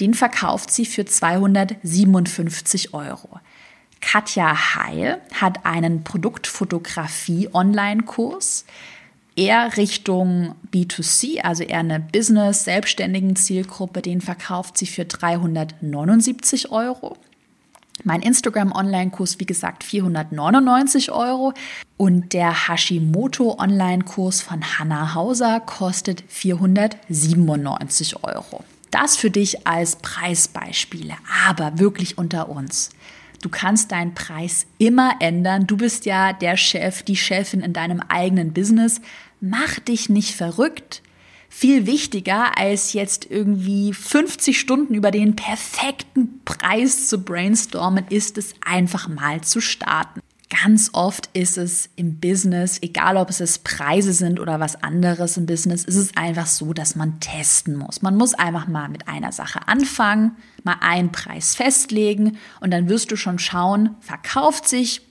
Den 0.00 0.14
verkauft 0.14 0.70
sie 0.70 0.86
für 0.86 1.04
257 1.04 2.94
Euro. 2.94 3.40
Katja 4.00 4.74
Heil 4.74 5.20
hat 5.34 5.66
einen 5.66 6.04
Produktfotografie-Online-Kurs 6.04 8.64
eher 9.38 9.76
Richtung 9.76 10.56
B2C, 10.72 11.42
also 11.42 11.62
eher 11.62 11.78
eine 11.78 12.00
Business-Selbstständigen 12.00 13.36
Zielgruppe. 13.36 14.02
Den 14.02 14.20
verkauft 14.20 14.78
sie 14.78 14.86
für 14.86 15.04
379 15.04 16.72
Euro. 16.72 17.16
Mein 18.04 18.22
Instagram-Online-Kurs, 18.22 19.40
wie 19.40 19.46
gesagt, 19.46 19.84
499 19.84 21.10
Euro. 21.10 21.52
Und 21.96 22.32
der 22.32 22.68
Hashimoto 22.68 23.58
Online-Kurs 23.58 24.40
von 24.40 24.62
Hannah 24.78 25.14
Hauser 25.14 25.60
kostet 25.60 26.22
497 26.28 28.22
Euro. 28.24 28.64
Das 28.90 29.16
für 29.16 29.30
dich 29.30 29.66
als 29.66 29.96
Preisbeispiele, 29.96 31.14
aber 31.46 31.78
wirklich 31.78 32.16
unter 32.18 32.48
uns. 32.48 32.90
Du 33.42 33.48
kannst 33.48 33.92
deinen 33.92 34.14
Preis 34.14 34.66
immer 34.78 35.16
ändern. 35.20 35.66
Du 35.66 35.76
bist 35.76 36.06
ja 36.06 36.32
der 36.32 36.56
Chef, 36.56 37.02
die 37.02 37.16
Chefin 37.16 37.60
in 37.60 37.72
deinem 37.72 38.00
eigenen 38.00 38.52
Business. 38.52 39.00
Mach 39.40 39.78
dich 39.78 40.08
nicht 40.08 40.34
verrückt. 40.34 41.02
Viel 41.48 41.86
wichtiger 41.86 42.58
als 42.58 42.92
jetzt 42.92 43.30
irgendwie 43.30 43.92
50 43.92 44.58
Stunden 44.58 44.94
über 44.94 45.10
den 45.10 45.34
perfekten 45.34 46.40
Preis 46.44 47.08
zu 47.08 47.24
brainstormen, 47.24 48.04
ist 48.10 48.38
es 48.38 48.54
einfach 48.64 49.08
mal 49.08 49.40
zu 49.40 49.60
starten. 49.60 50.20
Ganz 50.50 50.90
oft 50.94 51.28
ist 51.34 51.58
es 51.58 51.90
im 51.96 52.20
Business, 52.20 52.78
egal 52.80 53.18
ob 53.18 53.28
es 53.28 53.58
Preise 53.58 54.14
sind 54.14 54.40
oder 54.40 54.60
was 54.60 54.82
anderes 54.82 55.36
im 55.36 55.44
Business, 55.44 55.84
ist 55.84 55.96
es 55.96 56.16
einfach 56.16 56.46
so, 56.46 56.72
dass 56.72 56.96
man 56.96 57.20
testen 57.20 57.76
muss. 57.76 58.00
Man 58.00 58.16
muss 58.16 58.32
einfach 58.32 58.66
mal 58.66 58.88
mit 58.88 59.08
einer 59.08 59.30
Sache 59.30 59.68
anfangen, 59.68 60.36
mal 60.64 60.76
einen 60.80 61.12
Preis 61.12 61.54
festlegen 61.54 62.38
und 62.60 62.70
dann 62.70 62.88
wirst 62.88 63.10
du 63.10 63.16
schon 63.16 63.38
schauen, 63.38 63.96
verkauft 64.00 64.66
sich 64.66 65.02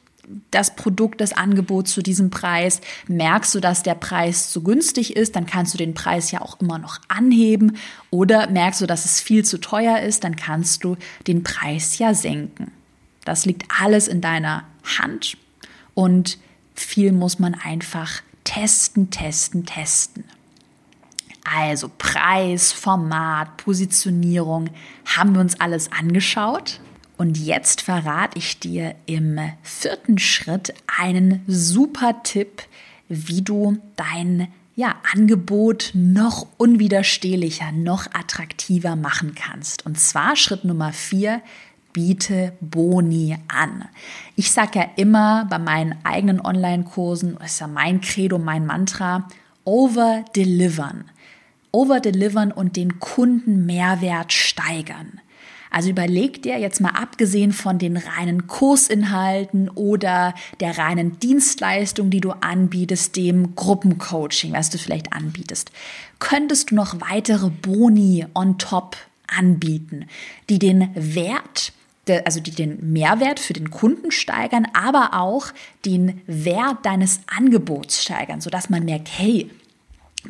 das 0.52 0.76
Produkt, 0.76 1.22
das 1.22 1.34
Angebot 1.34 1.88
zu 1.88 2.02
diesem 2.02 2.30
Preis. 2.30 2.82
Merkst 3.08 3.56
du, 3.56 3.60
dass 3.60 3.84
der 3.84 3.96
Preis 3.96 4.52
zu 4.52 4.64
günstig 4.64 5.16
ist, 5.16 5.36
dann 5.36 5.46
kannst 5.46 5.74
du 5.74 5.78
den 5.78 5.94
Preis 5.94 6.32
ja 6.32 6.42
auch 6.42 6.60
immer 6.60 6.80
noch 6.80 7.00
anheben. 7.08 7.78
Oder 8.10 8.50
merkst 8.50 8.82
du, 8.82 8.88
dass 8.88 9.06
es 9.06 9.22
viel 9.22 9.46
zu 9.46 9.60
teuer 9.60 10.00
ist, 10.00 10.24
dann 10.24 10.36
kannst 10.36 10.84
du 10.84 10.98
den 11.28 11.44
Preis 11.44 11.98
ja 11.98 12.14
senken. 12.14 12.72
Das 13.26 13.46
liegt 13.46 13.66
alles 13.82 14.08
in 14.08 14.22
deiner 14.22 14.64
Hand 15.00 15.38
und 15.94 16.38
viel 16.74 17.12
muss 17.12 17.40
man 17.40 17.56
einfach 17.56 18.22
testen, 18.44 19.10
testen, 19.10 19.66
testen. 19.66 20.24
Also 21.44 21.90
Preis, 21.98 22.72
Format, 22.72 23.58
Positionierung 23.58 24.70
haben 25.06 25.34
wir 25.34 25.42
uns 25.42 25.60
alles 25.60 25.92
angeschaut. 25.92 26.80
Und 27.18 27.38
jetzt 27.38 27.82
verrate 27.82 28.38
ich 28.38 28.60
dir 28.60 28.96
im 29.08 29.40
vierten 29.64 30.20
Schritt 30.20 30.74
einen 31.00 31.44
super 31.48 32.22
Tipp, 32.24 32.62
wie 33.10 33.42
du 33.42 33.80
dein 33.96 34.48
ja, 34.76 34.96
Angebot 35.12 35.92
noch 35.96 36.46
unwiderstehlicher, 36.58 37.72
noch 37.72 38.06
attraktiver 38.14 38.96
machen 38.96 39.34
kannst. 39.34 39.86
Und 39.88 40.00
zwar 40.00 40.36
Schritt 40.36 40.66
Nummer 40.66 40.94
vier, 40.94 41.42
biete 41.94 42.54
Boni 42.62 43.36
an. 43.48 43.86
Ich 44.36 44.52
sage 44.52 44.78
ja 44.80 44.86
immer 44.98 45.46
bei 45.50 45.58
meinen 45.58 45.96
eigenen 46.04 46.40
Online-Kursen, 46.40 47.38
das 47.40 47.54
ist 47.54 47.60
ja 47.62 47.68
mein 47.68 48.02
Credo, 48.02 48.38
mein 48.38 48.68
Mantra, 48.68 49.28
over-delivern. 49.64 51.06
Over-delivern 51.72 52.52
und 52.52 52.76
den 52.76 53.00
Kunden 53.00 53.66
Mehrwert 53.66 54.32
steigern. 54.32 55.20
Also 55.78 55.92
überleg 55.92 56.42
dir 56.42 56.58
jetzt 56.58 56.82
mal 56.82 56.90
abgesehen 57.00 57.54
von 57.54 57.78
den 57.78 57.98
reinen 57.98 58.48
Kursinhalten 58.48 59.70
oder 59.70 60.34
der 60.60 60.76
reinen 60.80 61.20
Dienstleistung, 61.20 62.10
die 62.10 62.20
du 62.20 62.32
anbietest, 62.32 63.16
dem 63.16 63.54
Gruppencoaching, 63.54 64.54
was 64.54 64.72
du 64.72 64.80
vielleicht 64.80 65.14
anbietest, 65.14 65.72
könntest 66.18 66.72
du 66.72 66.76
noch 66.76 67.00
weitere 67.00 67.52
Boni 67.52 68.26
on 68.34 68.58
top 68.58 68.98
anbieten, 69.28 70.08
die 70.50 70.58
den 70.58 70.90
Wert 70.96 71.74
also 72.26 72.40
die 72.40 72.52
den 72.52 72.94
Mehrwert 72.94 73.38
für 73.38 73.52
den 73.52 73.70
Kunden 73.70 74.12
steigern, 74.12 74.66
aber 74.74 75.10
auch 75.12 75.48
den 75.86 76.22
Wert 76.26 76.86
deines 76.86 77.20
Angebots 77.28 78.02
steigern, 78.02 78.40
sodass 78.40 78.70
man 78.70 78.86
merkt, 78.86 79.10
hey, 79.12 79.52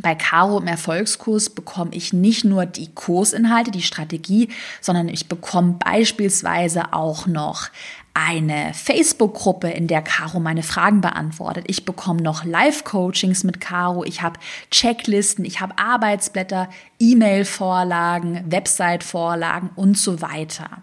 bei 0.02 0.16
Caro 0.16 0.60
im 0.60 0.68
Erfolgskurs 0.68 1.50
bekomme 1.50 1.92
ich 1.94 2.14
nicht 2.14 2.46
nur 2.46 2.66
die 2.66 2.94
Kursinhalte, 2.94 3.72
die 3.72 3.82
Strategie, 3.82 4.50
sondern 4.82 5.08
ich 5.08 5.28
bekomme 5.28 5.78
beispielsweise 5.84 6.94
auch 6.94 7.28
noch 7.28 7.70
eine 8.14 8.74
Facebook-Gruppe, 8.74 9.70
in 9.70 9.88
der 9.88 10.02
Caro 10.02 10.40
meine 10.40 10.64
Fragen 10.64 11.02
beantwortet. 11.02 11.66
Ich 11.68 11.86
bekomme 11.86 12.22
noch 12.22 12.44
Live-Coachings 12.44 13.44
mit 13.44 13.62
Caro. 13.62 14.04
Ich 14.06 14.24
habe 14.24 14.40
Checklisten, 14.72 15.46
ich 15.46 15.62
habe 15.62 15.78
Arbeitsblätter, 15.78 16.68
E-Mail-Vorlagen, 17.00 18.44
Website-Vorlagen 18.52 19.70
und 19.76 20.00
so 20.00 20.20
weiter. 20.20 20.82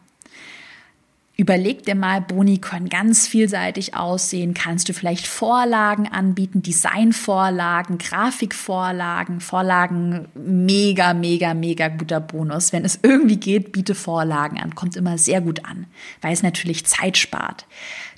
Überleg 1.37 1.85
dir 1.85 1.97
mal, 1.97 2.21
Boni 2.21 2.59
können 2.59 2.89
ganz 2.89 3.27
vielseitig 3.27 3.97
aussehen. 3.97 4.55
Kannst 4.55 4.89
du 4.89 4.93
vielleicht 4.93 5.27
Vorlagen 5.27 6.07
anbieten, 6.07 6.63
Designvorlagen, 6.63 7.99
Grafikvorlagen, 7.99 9.41
Vorlagen, 9.41 10.29
mega, 10.35 11.13
mega, 11.13 11.53
mega 11.55 11.89
guter 11.89 12.21
Bonus. 12.21 12.73
Wenn 12.73 12.85
es 12.85 13.01
irgendwie 13.03 13.39
geht, 13.39 13.73
biete 13.73 13.97
Vorlagen 13.97 14.61
an. 14.61 14.77
Kommt 14.77 14.95
immer 14.95 15.19
sehr 15.19 15.41
gut 15.41 15.65
an, 15.65 15.87
weil 16.21 16.33
es 16.33 16.45
natürlich 16.45 16.87
Zeit 16.87 17.17
spart. 17.17 17.67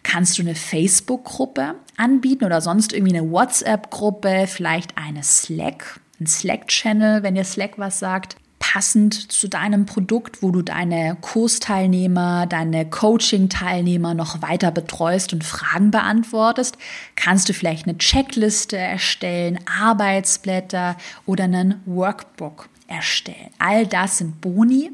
Kannst 0.03 0.37
du 0.37 0.43
eine 0.43 0.55
Facebook-Gruppe 0.55 1.75
anbieten 1.97 2.45
oder 2.45 2.61
sonst 2.61 2.93
irgendwie 2.93 3.17
eine 3.17 3.31
WhatsApp-Gruppe, 3.31 4.47
vielleicht 4.47 4.99
eine 4.99 5.23
Slack, 5.23 6.01
ein 6.21 6.27
Slack-Channel, 6.27 7.23
wenn 7.23 7.35
dir 7.35 7.45
Slack 7.45 7.79
was 7.79 7.99
sagt 7.99 8.37
passend 8.59 9.33
zu 9.33 9.49
deinem 9.49 9.87
Produkt, 9.87 10.43
wo 10.43 10.51
du 10.51 10.63
deine 10.63 11.17
Kursteilnehmer, 11.21 12.47
deine 12.47 12.89
Coaching-Teilnehmer 12.89 14.15
noch 14.15 14.43
weiter 14.43 14.71
betreust 14.71 15.33
und 15.33 15.45
Fragen 15.45 15.91
beantwortest, 15.91 16.77
kannst 17.15 17.49
du 17.49 17.53
vielleicht 17.53 17.87
eine 17.87 17.99
Checkliste 17.99 18.77
erstellen, 18.77 19.59
Arbeitsblätter 19.81 20.97
oder 21.27 21.45
einen 21.45 21.81
Workbook 21.87 22.69
erstellen. 22.89 23.51
All 23.59 23.87
das 23.87 24.19
sind 24.19 24.41
Boni, 24.41 24.91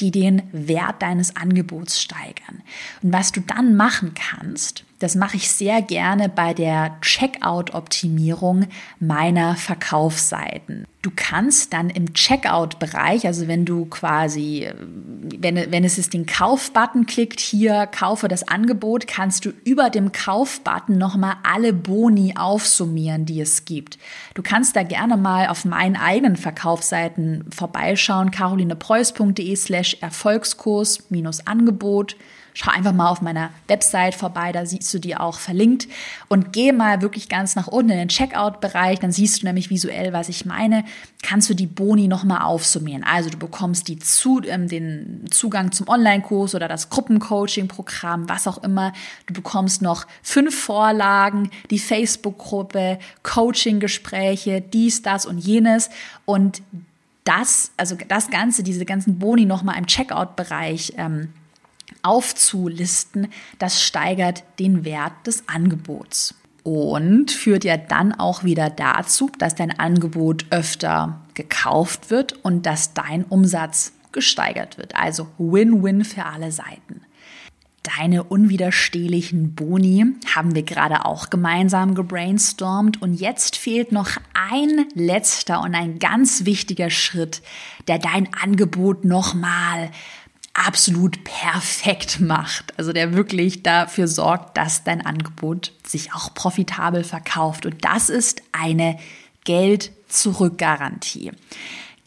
die 0.00 0.10
den 0.10 0.42
Wert 0.52 1.02
deines 1.02 1.36
Angebots 1.36 2.00
steigern. 2.00 2.62
Und 3.02 3.12
was 3.12 3.32
du 3.32 3.40
dann 3.40 3.76
machen 3.76 4.14
kannst, 4.14 4.84
das 4.98 5.14
mache 5.14 5.36
ich 5.36 5.50
sehr 5.50 5.80
gerne 5.80 6.28
bei 6.28 6.54
der 6.54 6.96
Checkout-Optimierung 7.00 8.66
meiner 8.98 9.54
Verkaufsseiten. 9.54 10.86
Du 11.02 11.12
kannst 11.14 11.72
dann 11.72 11.88
im 11.90 12.12
Checkout-Bereich, 12.12 13.24
also 13.24 13.46
wenn 13.46 13.64
du 13.64 13.84
quasi, 13.86 14.68
wenn, 15.38 15.70
wenn 15.70 15.84
es 15.84 15.98
ist 15.98 16.12
den 16.12 16.26
Kauf-Button 16.26 17.06
klickt, 17.06 17.38
hier 17.38 17.86
kaufe 17.86 18.26
das 18.26 18.48
Angebot, 18.48 19.06
kannst 19.06 19.44
du 19.44 19.52
über 19.64 19.90
dem 19.90 20.10
Kauf-Button 20.10 20.98
nochmal 20.98 21.36
alle 21.44 21.72
Boni 21.72 22.34
aufsummieren, 22.36 23.24
die 23.24 23.40
es 23.40 23.64
gibt. 23.64 23.98
Du 24.34 24.42
kannst 24.42 24.74
da 24.74 24.82
gerne 24.82 25.16
mal 25.16 25.46
auf 25.46 25.64
meinen 25.64 25.94
eigenen 25.94 26.36
Verkaufsseiten 26.36 27.44
vorbeischauen, 27.54 28.32
carolinepreuß.de 28.32 29.54
slash 29.54 29.96
Erfolgskurs 30.00 31.08
minus 31.10 31.46
Angebot. 31.46 32.16
Schau 32.60 32.72
einfach 32.72 32.92
mal 32.92 33.08
auf 33.08 33.22
meiner 33.22 33.50
Website 33.68 34.16
vorbei, 34.16 34.50
da 34.50 34.66
siehst 34.66 34.92
du 34.92 34.98
die 34.98 35.16
auch 35.16 35.38
verlinkt 35.38 35.86
und 36.26 36.52
geh 36.52 36.72
mal 36.72 37.00
wirklich 37.02 37.28
ganz 37.28 37.54
nach 37.54 37.68
unten 37.68 37.90
in 37.90 37.98
den 37.98 38.08
Checkout-Bereich, 38.08 38.98
dann 38.98 39.12
siehst 39.12 39.40
du 39.40 39.46
nämlich 39.46 39.70
visuell, 39.70 40.12
was 40.12 40.28
ich 40.28 40.44
meine, 40.44 40.82
kannst 41.22 41.48
du 41.48 41.54
die 41.54 41.68
Boni 41.68 42.08
nochmal 42.08 42.42
aufsummieren. 42.42 43.04
Also 43.04 43.30
du 43.30 43.38
bekommst 43.38 43.86
die 43.86 44.00
zu, 44.00 44.40
ähm, 44.44 44.66
den 44.66 45.26
Zugang 45.30 45.70
zum 45.70 45.86
Online-Kurs 45.86 46.56
oder 46.56 46.66
das 46.66 46.90
Gruppencoaching-Programm, 46.90 48.28
was 48.28 48.48
auch 48.48 48.58
immer. 48.64 48.92
Du 49.26 49.34
bekommst 49.34 49.80
noch 49.80 50.08
fünf 50.24 50.60
Vorlagen, 50.60 51.50
die 51.70 51.78
Facebook-Gruppe, 51.78 52.98
Coaching-Gespräche, 53.22 54.62
dies, 54.62 55.02
das 55.02 55.26
und 55.26 55.38
jenes 55.38 55.90
und 56.24 56.60
das, 57.22 57.70
also 57.76 57.96
das 58.08 58.30
Ganze, 58.30 58.64
diese 58.64 58.84
ganzen 58.84 59.20
Boni 59.20 59.44
nochmal 59.44 59.78
im 59.78 59.86
Checkout-Bereich 59.86 60.94
ähm, 60.96 61.34
aufzulisten, 62.02 63.28
das 63.58 63.82
steigert 63.82 64.44
den 64.58 64.84
Wert 64.84 65.26
des 65.26 65.48
Angebots 65.48 66.34
und 66.62 67.30
führt 67.30 67.64
ja 67.64 67.76
dann 67.76 68.12
auch 68.12 68.44
wieder 68.44 68.68
dazu, 68.68 69.30
dass 69.38 69.54
dein 69.54 69.78
Angebot 69.78 70.46
öfter 70.50 71.20
gekauft 71.34 72.10
wird 72.10 72.44
und 72.44 72.66
dass 72.66 72.94
dein 72.94 73.24
Umsatz 73.24 73.92
gesteigert 74.12 74.76
wird. 74.76 74.94
Also 74.94 75.28
Win-Win 75.38 76.04
für 76.04 76.26
alle 76.26 76.52
Seiten. 76.52 77.02
Deine 77.96 78.24
unwiderstehlichen 78.24 79.54
Boni 79.54 80.04
haben 80.34 80.54
wir 80.54 80.62
gerade 80.62 81.06
auch 81.06 81.30
gemeinsam 81.30 81.94
gebrainstormt 81.94 83.00
und 83.00 83.14
jetzt 83.14 83.56
fehlt 83.56 83.92
noch 83.92 84.10
ein 84.34 84.86
letzter 84.94 85.62
und 85.62 85.74
ein 85.74 85.98
ganz 85.98 86.44
wichtiger 86.44 86.90
Schritt, 86.90 87.40
der 87.86 87.98
dein 87.98 88.28
Angebot 88.34 89.04
nochmal 89.04 89.90
absolut 90.66 91.22
perfekt 91.24 92.20
macht. 92.20 92.78
Also 92.78 92.92
der 92.92 93.14
wirklich 93.14 93.62
dafür 93.62 94.08
sorgt, 94.08 94.56
dass 94.56 94.84
dein 94.84 95.04
Angebot 95.04 95.72
sich 95.86 96.12
auch 96.14 96.34
profitabel 96.34 97.04
verkauft. 97.04 97.66
Und 97.66 97.84
das 97.84 98.08
ist 98.08 98.42
eine 98.52 98.98
Geld-Zurück-Garantie. 99.44 101.32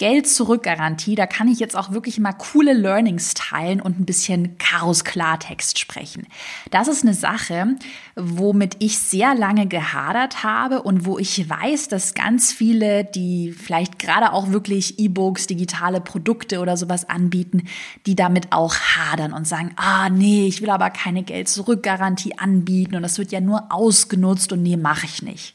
Geld-Zurück-Garantie, 0.02 1.14
da 1.14 1.28
kann 1.28 1.48
ich 1.48 1.60
jetzt 1.60 1.76
auch 1.76 1.92
wirklich 1.92 2.18
mal 2.18 2.34
coole 2.34 2.74
Learnings 2.74 3.36
teilen 3.36 3.80
und 3.80 4.00
ein 4.00 4.06
bisschen 4.06 4.58
Chaos-Klartext 4.58 5.78
sprechen. 5.78 6.26
Das 6.72 6.88
ist 6.88 7.04
eine 7.04 7.14
Sache, 7.14 7.76
womit 8.16 8.78
ich 8.80 8.98
sehr 8.98 9.36
lange 9.36 9.68
gehadert 9.68 10.44
habe 10.44 10.82
und 10.82 11.06
wo 11.06 11.20
ich 11.20 11.48
weiß, 11.48 11.88
dass 11.88 12.16
ganz 12.16 12.52
viele, 12.52 13.04
die 13.04 13.52
vielleicht 13.52 14.00
gerade 14.00 14.34
auch 14.34 14.50
wirklich 14.50 14.98
E-Books, 14.98 15.46
digitale 15.46 16.02
Produkte 16.02 16.62
oder 16.62 16.78
sowas 16.78 17.08
anbieten, 17.08 17.68
die 18.08 18.16
damit 18.16 18.54
auch 18.54 18.74
hadern 18.74 19.34
und 19.34 19.48
sagen, 19.48 19.70
ah 19.76 20.10
nee, 20.10 20.48
ich 20.48 20.64
will 20.64 20.72
aber 20.72 20.90
keine 20.90 21.22
Geld-Zurück-Garantie 21.22 22.40
anbieten 22.40 22.96
und 22.96 23.04
das 23.04 23.20
wird 23.20 23.32
ja 23.32 23.40
nur 23.40 23.72
ausgenutzt 23.72 24.52
und 24.52 24.64
nee, 24.64 24.78
mache 24.78 25.06
ich 25.06 25.22
nicht. 25.22 25.54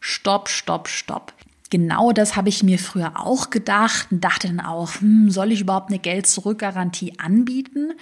Stopp, 0.00 0.48
stopp, 0.48 0.88
stopp. 0.88 1.34
Genau 1.72 2.12
das 2.12 2.36
habe 2.36 2.50
ich 2.50 2.62
mir 2.62 2.78
früher 2.78 3.18
auch 3.18 3.48
gedacht 3.48 4.08
und 4.10 4.22
dachte 4.22 4.46
dann 4.46 4.60
auch, 4.60 5.00
hm, 5.00 5.30
soll 5.30 5.52
ich 5.52 5.62
überhaupt 5.62 5.88
eine 5.88 5.98
Geld-Zurück-Garantie 5.98 7.14
anbieten? 7.18 7.94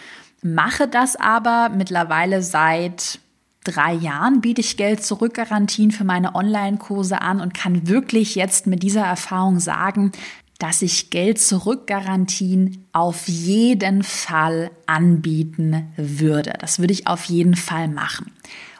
Mache 0.42 0.88
das 0.88 1.14
aber 1.14 1.68
mittlerweile 1.68 2.42
seit 2.42 3.20
drei 3.62 3.92
Jahren 3.92 4.40
biete 4.40 4.60
ich 4.60 4.76
Geld-Zurück-Garantien 4.76 5.92
für 5.92 6.02
meine 6.02 6.34
Online-Kurse 6.34 7.22
an 7.22 7.40
und 7.40 7.54
kann 7.54 7.86
wirklich 7.86 8.34
jetzt 8.34 8.66
mit 8.66 8.82
dieser 8.82 9.04
Erfahrung 9.04 9.60
sagen, 9.60 10.10
dass 10.58 10.82
ich 10.82 11.10
Geld-Zurück-Garantien 11.10 12.88
auf 12.92 13.28
jeden 13.28 14.02
Fall 14.02 14.72
anbieten 14.86 15.92
würde. 15.96 16.54
Das 16.58 16.80
würde 16.80 16.92
ich 16.92 17.06
auf 17.06 17.22
jeden 17.26 17.54
Fall 17.54 17.86
machen. 17.86 18.32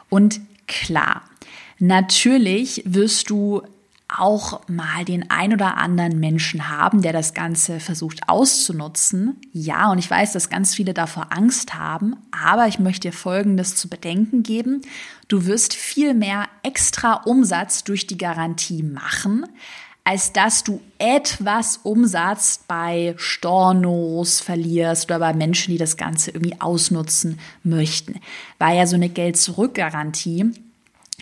Und 0.09 0.41
klar, 0.67 1.21
natürlich 1.79 2.83
wirst 2.85 3.29
du 3.29 3.61
auch 4.17 4.67
mal 4.67 5.05
den 5.05 5.29
ein 5.29 5.53
oder 5.53 5.77
anderen 5.77 6.19
Menschen 6.19 6.69
haben, 6.69 7.01
der 7.01 7.13
das 7.13 7.33
Ganze 7.33 7.79
versucht 7.79 8.27
auszunutzen. 8.27 9.37
Ja, 9.53 9.89
und 9.91 9.99
ich 9.99 10.09
weiß, 10.09 10.33
dass 10.33 10.49
ganz 10.49 10.75
viele 10.75 10.93
davor 10.93 11.27
Angst 11.29 11.75
haben, 11.75 12.17
aber 12.31 12.67
ich 12.67 12.79
möchte 12.79 13.09
dir 13.09 13.13
Folgendes 13.13 13.75
zu 13.75 13.87
bedenken 13.87 14.43
geben. 14.43 14.81
Du 15.27 15.45
wirst 15.45 15.73
viel 15.73 16.13
mehr 16.13 16.47
extra 16.63 17.13
Umsatz 17.23 17.83
durch 17.83 18.05
die 18.05 18.17
Garantie 18.17 18.83
machen, 18.83 19.45
als 20.03 20.33
dass 20.33 20.63
du 20.63 20.81
etwas 20.97 21.77
Umsatz 21.83 22.61
bei 22.67 23.13
Stornos 23.17 24.41
verlierst 24.41 25.05
oder 25.05 25.19
bei 25.19 25.33
Menschen, 25.33 25.71
die 25.71 25.77
das 25.77 25.95
Ganze 25.95 26.31
irgendwie 26.31 26.59
ausnutzen 26.59 27.39
möchten. 27.63 28.19
Weil 28.59 28.77
ja 28.77 28.87
so 28.87 28.95
eine 28.95 29.09
Geld-Zurück-Garantie 29.09 30.51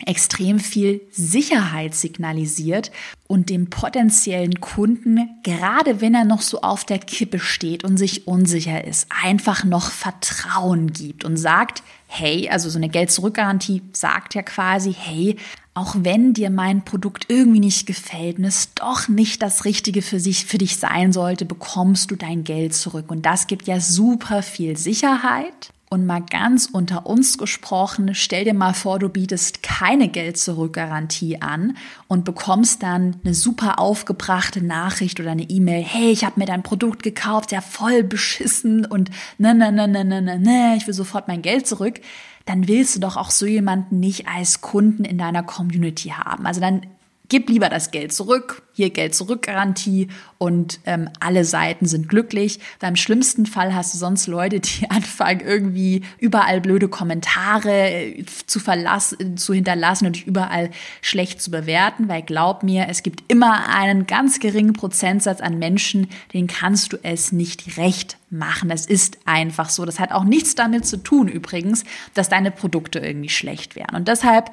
extrem 0.05 0.59
viel 0.59 1.01
Sicherheit 1.11 1.95
signalisiert 1.95 2.91
und 3.27 3.49
dem 3.49 3.69
potenziellen 3.69 4.59
Kunden, 4.59 5.29
gerade 5.43 6.01
wenn 6.01 6.15
er 6.15 6.25
noch 6.25 6.41
so 6.41 6.61
auf 6.61 6.83
der 6.83 6.99
Kippe 6.99 7.39
steht 7.39 7.83
und 7.83 7.97
sich 7.97 8.27
unsicher 8.27 8.85
ist, 8.85 9.07
einfach 9.23 9.63
noch 9.63 9.91
Vertrauen 9.91 10.91
gibt 10.93 11.25
und 11.25 11.37
sagt, 11.37 11.83
hey, 12.07 12.49
also 12.49 12.69
so 12.69 12.77
eine 12.77 12.89
Geld-Zurück-Garantie 12.89 13.83
sagt 13.93 14.33
ja 14.35 14.41
quasi, 14.41 14.93
hey, 14.93 15.35
auch 15.75 15.95
wenn 15.99 16.33
dir 16.33 16.49
mein 16.49 16.83
Produkt 16.83 17.25
irgendwie 17.29 17.59
nicht 17.59 17.85
gefällt 17.85 18.39
und 18.39 18.45
es 18.45 18.73
doch 18.73 19.07
nicht 19.07 19.41
das 19.41 19.63
Richtige 19.63 20.01
für, 20.01 20.19
sich, 20.19 20.45
für 20.45 20.57
dich 20.57 20.77
sein 20.77 21.13
sollte, 21.13 21.45
bekommst 21.45 22.11
du 22.11 22.15
dein 22.15 22.43
Geld 22.43 22.73
zurück. 22.73 23.11
Und 23.11 23.25
das 23.25 23.47
gibt 23.47 23.67
ja 23.67 23.79
super 23.79 24.41
viel 24.41 24.75
Sicherheit 24.75 25.71
und 25.89 26.05
mal 26.05 26.21
ganz 26.21 26.69
unter 26.71 27.07
uns 27.07 27.39
gesprochen, 27.39 28.13
stell 28.13 28.43
dir 28.43 28.53
mal 28.53 28.73
vor, 28.73 28.99
du 28.99 29.09
bietest 29.09 29.63
keine 29.63 30.07
Geld-Zurück-Garantie 30.07 31.41
an 31.41 31.77
und 32.07 32.25
bekommst 32.25 32.83
dann 32.83 33.15
eine 33.23 33.33
super 33.33 33.79
aufgebrachte 33.79 34.63
Nachricht 34.63 35.19
oder 35.19 35.31
eine 35.31 35.49
E-Mail, 35.49 35.83
hey, 35.83 36.11
ich 36.11 36.23
habe 36.23 36.39
mir 36.39 36.45
dein 36.45 36.61
Produkt 36.61 37.01
gekauft, 37.01 37.51
ja 37.51 37.61
voll 37.61 38.03
beschissen 38.03 38.85
und 38.85 39.09
ne, 39.39 39.55
ne, 39.55 39.71
ne, 39.71 39.87
ne, 39.87 40.05
ne, 40.05 40.21
ne, 40.21 40.39
ne, 40.39 40.75
ich 40.77 40.85
will 40.85 40.93
sofort 40.93 41.27
mein 41.27 41.41
Geld 41.41 41.65
zurück. 41.65 41.99
Dann 42.45 42.67
willst 42.67 42.95
du 42.95 42.99
doch 42.99 43.17
auch 43.17 43.31
so 43.31 43.45
jemanden 43.45 43.99
nicht 43.99 44.27
als 44.27 44.61
Kunden 44.61 45.05
in 45.05 45.17
deiner 45.17 45.43
Community 45.43 46.09
haben. 46.09 46.45
Also 46.45 46.61
dann 46.61 46.81
gib 47.29 47.49
lieber 47.49 47.69
das 47.69 47.91
Geld 47.91 48.11
zurück, 48.11 48.63
hier 48.73 48.89
Geld 48.89 49.13
zurück 49.13 49.43
Garantie 49.43 50.07
und 50.37 50.79
ähm, 50.85 51.09
alle 51.19 51.45
Seiten 51.45 51.85
sind 51.85 52.09
glücklich. 52.09 52.59
Weil 52.79 52.89
im 52.89 52.95
schlimmsten 52.95 53.45
Fall 53.45 53.75
hast 53.75 53.93
du 53.93 53.97
sonst 53.97 54.27
Leute, 54.27 54.59
die 54.59 54.89
anfangen 54.89 55.41
irgendwie 55.41 56.01
überall 56.17 56.59
blöde 56.59 56.87
Kommentare 56.87 57.91
äh, 57.91 58.25
zu 58.47 58.59
verlassen, 58.59 59.37
zu 59.37 59.53
hinterlassen 59.53 60.07
und 60.07 60.15
dich 60.15 60.27
überall 60.27 60.71
schlecht 61.01 61.41
zu 61.41 61.51
bewerten, 61.51 62.09
weil 62.09 62.23
glaub 62.23 62.63
mir, 62.63 62.87
es 62.89 63.03
gibt 63.03 63.23
immer 63.31 63.69
einen 63.69 64.07
ganz 64.07 64.39
geringen 64.39 64.73
Prozentsatz 64.73 65.39
an 65.39 65.59
Menschen, 65.59 66.07
den 66.33 66.47
kannst 66.47 66.93
du 66.93 66.97
es 67.03 67.31
nicht 67.31 67.77
recht 67.77 68.17
machen. 68.31 68.69
Das 68.69 68.85
ist 68.85 69.19
einfach 69.25 69.69
so. 69.69 69.85
Das 69.85 69.99
hat 69.99 70.11
auch 70.11 70.23
nichts 70.23 70.55
damit 70.55 70.85
zu 70.85 70.97
tun 70.97 71.27
übrigens, 71.27 71.83
dass 72.15 72.29
deine 72.29 72.51
Produkte 72.51 72.99
irgendwie 72.99 73.29
schlecht 73.29 73.75
wären. 73.75 73.95
Und 73.95 74.07
deshalb 74.07 74.51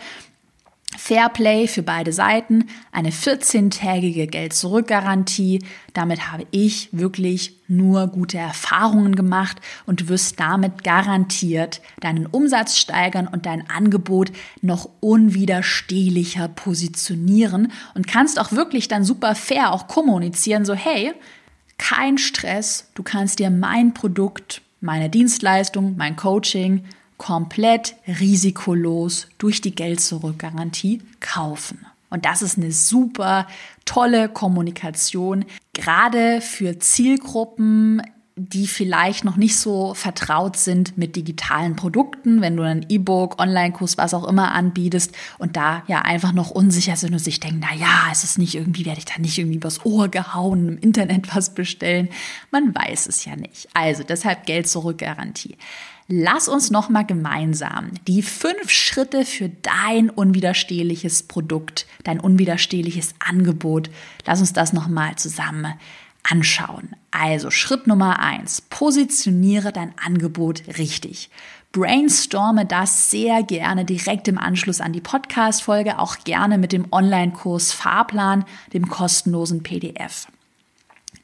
Fairplay 0.97 1.67
für 1.67 1.83
beide 1.83 2.13
Seiten, 2.13 2.67
eine 2.93 3.11
14-tägige 3.11 4.27
Geld-Zurück-Garantie. 4.27 5.65
Damit 5.93 6.33
habe 6.33 6.47
ich 6.51 6.89
wirklich 6.93 7.57
nur 7.69 8.09
gute 8.09 8.39
Erfahrungen 8.39 9.15
gemacht 9.15 9.59
und 9.87 10.01
du 10.01 10.09
wirst 10.09 10.39
damit 10.41 10.85
garantiert 10.85 11.81
deinen 12.01 12.27
Umsatz 12.27 12.77
steigern 12.77 13.29
und 13.29 13.47
dein 13.47 13.69
Angebot 13.69 14.33
noch 14.63 14.89
unwiderstehlicher 15.01 16.49
positionieren 16.49 17.73
und 17.95 18.07
kannst 18.07 18.41
auch 18.41 18.53
wirklich 18.53 18.89
dann 18.89 19.05
super 19.05 19.35
fair 19.35 19.73
auch 19.73 19.89
kommunizieren, 19.89 20.65
so 20.65 20.75
hey, 20.75 21.13
kein 21.79 22.19
Stress, 22.19 22.91
du 22.95 23.03
kannst 23.03 23.39
dir 23.39 23.51
mein 23.51 23.95
Produkt, 23.95 24.63
meine 24.81 25.11
Dienstleistung, 25.11 25.97
mein 25.97 26.17
Coaching 26.17 26.85
komplett 27.19 27.97
risikolos 28.07 29.29
durch 29.39 29.61
die 29.61 29.75
Geld-Zurück-Garantie 29.75 31.03
kaufen. 31.21 31.87
Und 32.11 32.25
das 32.25 32.43
ist 32.43 32.57
eine 32.57 32.73
super 32.73 33.47
tolle 33.85 34.29
Kommunikation, 34.29 35.45
gerade 35.73 36.41
für 36.41 36.79
Zielgruppen, 36.79 38.03
die 38.39 38.67
vielleicht 38.67 39.25
noch 39.25 39.37
nicht 39.37 39.57
so 39.57 39.95
vertraut 39.95 40.57
sind 40.59 40.99
mit 40.99 41.17
digitalen 41.17 41.75
Produkten, 41.75 42.43
wenn 42.43 42.55
du 42.55 42.65
ein 42.65 42.85
E-Book, 42.87 43.41
Online-Kurs, 43.41 43.97
was 43.97 44.13
auch 44.13 44.29
immer 44.29 44.53
anbietest 44.53 45.13
und 45.39 45.57
da 45.57 45.83
ja 45.87 46.03
einfach 46.03 46.33
noch 46.33 46.51
unsicher 46.51 46.97
sind 46.97 47.15
und 47.15 47.19
sich 47.19 47.41
denken, 47.41 47.63
na 47.63 47.75
ja, 47.75 48.13
ist 48.13 48.25
es 48.25 48.37
nicht 48.37 48.55
irgendwie, 48.55 48.85
werde 48.85 48.99
ich 48.99 49.07
da 49.07 49.19
nicht 49.19 49.39
irgendwie 49.39 49.57
übers 49.57 49.87
Ohr 49.87 50.09
gehauen, 50.09 50.69
im 50.69 50.79
Internet 50.79 51.35
was 51.35 51.55
bestellen? 51.55 52.11
Man 52.51 52.75
weiß 52.75 53.07
es 53.07 53.25
ja 53.25 53.37
nicht. 53.37 53.69
Also 53.73 54.03
deshalb 54.03 54.45
Geld 54.45 54.69
zurück 54.69 54.99
Garantie. 54.99 55.57
Lass 56.09 56.47
uns 56.47 56.71
noch 56.71 56.89
mal 56.89 57.05
gemeinsam 57.05 57.91
die 58.07 58.23
fünf 58.23 58.71
Schritte 58.71 59.25
für 59.25 59.49
dein 59.49 60.09
unwiderstehliches 60.09 61.25
Produkt, 61.25 61.87
dein 62.05 62.21
unwiderstehliches 62.21 63.15
Angebot. 63.19 63.91
Lass 64.25 64.39
uns 64.39 64.53
das 64.53 64.73
noch 64.73 64.87
mal 64.87 65.17
zusammen 65.17 65.75
anschauen. 66.23 66.95
Also 67.11 67.51
Schritt 67.51 67.89
Nummer 67.89 68.21
eins: 68.21 68.61
Positioniere 68.61 69.73
dein 69.73 69.95
Angebot 69.99 70.63
richtig. 70.79 71.29
Brainstorme 71.73 72.67
das 72.67 73.11
sehr 73.11 73.43
gerne 73.43 73.85
direkt 73.85 74.29
im 74.29 74.39
Anschluss 74.39 74.81
an 74.81 74.93
die 74.93 75.01
Podcast-Folge, 75.01 75.99
auch 75.99 76.19
gerne 76.25 76.57
mit 76.57 76.73
dem 76.73 76.87
Online-Kurs 76.93 77.73
Fahrplan, 77.73 78.45
dem 78.73 78.89
kostenlosen 78.89 79.65
PDF. 79.65 80.29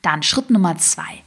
Dann 0.02 0.24
Schritt 0.24 0.50
Nummer 0.50 0.76
zwei 0.78 1.22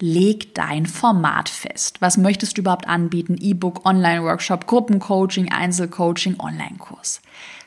leg 0.00 0.54
dein 0.54 0.86
Format 0.86 1.48
fest. 1.48 2.00
Was 2.00 2.16
möchtest 2.16 2.56
du 2.56 2.62
überhaupt 2.62 2.88
anbieten? 2.88 3.36
E-Book, 3.38 3.84
Online-Workshop, 3.84 4.66
Gruppencoaching, 4.66 5.52
Einzelcoaching, 5.52 6.40
Online-Kurs. 6.40 7.20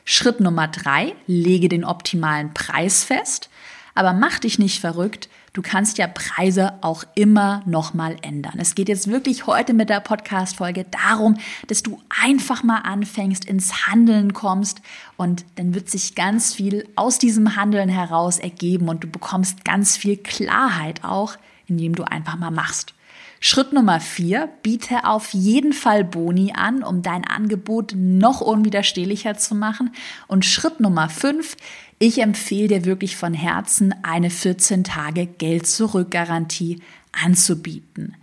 Schritt 0.04 0.40
Nummer 0.40 0.68
drei, 0.68 1.14
lege 1.26 1.68
den 1.68 1.84
optimalen 1.84 2.52
Preis 2.52 3.04
fest. 3.04 3.48
Aber 3.94 4.12
mach 4.12 4.40
dich 4.40 4.58
nicht 4.58 4.80
verrückt. 4.80 5.28
Du 5.52 5.62
kannst 5.62 5.98
ja 5.98 6.08
Preise 6.08 6.72
auch 6.80 7.04
immer 7.14 7.62
nochmal 7.64 8.16
ändern. 8.22 8.54
Es 8.58 8.74
geht 8.74 8.88
jetzt 8.88 9.08
wirklich 9.08 9.46
heute 9.46 9.72
mit 9.72 9.88
der 9.88 10.00
Podcast-Folge 10.00 10.84
darum, 10.90 11.36
dass 11.68 11.84
du 11.84 12.00
einfach 12.08 12.64
mal 12.64 12.80
anfängst, 12.80 13.44
ins 13.44 13.86
Handeln 13.86 14.32
kommst 14.32 14.82
und 15.16 15.44
dann 15.54 15.72
wird 15.72 15.88
sich 15.88 16.16
ganz 16.16 16.52
viel 16.52 16.88
aus 16.96 17.20
diesem 17.20 17.54
Handeln 17.54 17.88
heraus 17.88 18.40
ergeben 18.40 18.88
und 18.88 19.04
du 19.04 19.08
bekommst 19.08 19.64
ganz 19.64 19.96
viel 19.96 20.16
Klarheit 20.16 21.04
auch 21.04 21.36
indem 21.66 21.94
du 21.94 22.04
einfach 22.04 22.36
mal 22.36 22.50
machst. 22.50 22.94
Schritt 23.40 23.74
Nummer 23.74 24.00
vier, 24.00 24.48
biete 24.62 25.04
auf 25.04 25.34
jeden 25.34 25.74
Fall 25.74 26.02
Boni 26.02 26.54
an, 26.56 26.82
um 26.82 27.02
dein 27.02 27.26
Angebot 27.26 27.92
noch 27.94 28.40
unwiderstehlicher 28.40 29.36
zu 29.36 29.54
machen. 29.54 29.90
Und 30.28 30.46
Schritt 30.46 30.80
Nummer 30.80 31.10
fünf, 31.10 31.56
ich 31.98 32.22
empfehle 32.22 32.68
dir 32.68 32.84
wirklich 32.86 33.16
von 33.16 33.34
Herzen, 33.34 33.94
eine 34.02 34.30
14 34.30 34.82
Tage 34.82 35.26
Geld-Zurück-Garantie 35.26 36.80
anzubieten. 37.12 38.16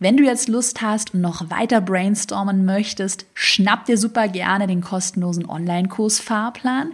Wenn 0.00 0.16
du 0.16 0.22
jetzt 0.22 0.48
Lust 0.48 0.80
hast 0.80 1.12
und 1.12 1.22
noch 1.22 1.50
weiter 1.50 1.80
brainstormen 1.80 2.64
möchtest, 2.64 3.26
schnapp 3.34 3.86
dir 3.86 3.98
super 3.98 4.28
gerne 4.28 4.68
den 4.68 4.80
kostenlosen 4.80 5.44
Online-Kurs 5.44 6.20
Fahrplan 6.20 6.92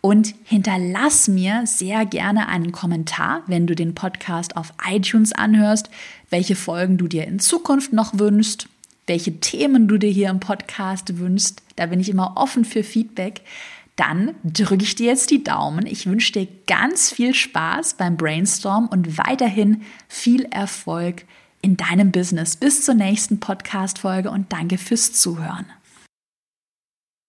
und 0.00 0.34
hinterlass 0.44 1.28
mir 1.28 1.62
sehr 1.66 2.06
gerne 2.06 2.48
einen 2.48 2.72
Kommentar, 2.72 3.42
wenn 3.46 3.66
du 3.66 3.74
den 3.74 3.94
Podcast 3.94 4.56
auf 4.56 4.72
iTunes 4.88 5.32
anhörst, 5.32 5.90
welche 6.30 6.56
Folgen 6.56 6.96
du 6.98 7.08
dir 7.08 7.26
in 7.26 7.38
Zukunft 7.38 7.92
noch 7.92 8.18
wünschst, 8.18 8.68
welche 9.06 9.40
Themen 9.40 9.88
du 9.88 9.98
dir 9.98 10.10
hier 10.10 10.30
im 10.30 10.40
Podcast 10.40 11.18
wünschst. 11.18 11.62
Da 11.76 11.86
bin 11.86 12.00
ich 12.00 12.08
immer 12.08 12.36
offen 12.36 12.64
für 12.64 12.82
Feedback. 12.82 13.42
Dann 13.96 14.34
drücke 14.44 14.84
ich 14.84 14.94
dir 14.94 15.06
jetzt 15.06 15.30
die 15.30 15.42
Daumen. 15.42 15.86
Ich 15.86 16.06
wünsche 16.06 16.32
dir 16.32 16.48
ganz 16.66 17.10
viel 17.10 17.34
Spaß 17.34 17.94
beim 17.94 18.16
Brainstorm 18.16 18.88
und 18.88 19.16
weiterhin 19.16 19.82
viel 20.06 20.44
Erfolg 20.50 21.24
in 21.62 21.76
deinem 21.76 22.12
Business. 22.12 22.56
Bis 22.56 22.84
zur 22.84 22.94
nächsten 22.94 23.40
Podcast-Folge 23.40 24.30
und 24.30 24.52
danke 24.52 24.76
fürs 24.76 25.12
Zuhören. 25.12 25.66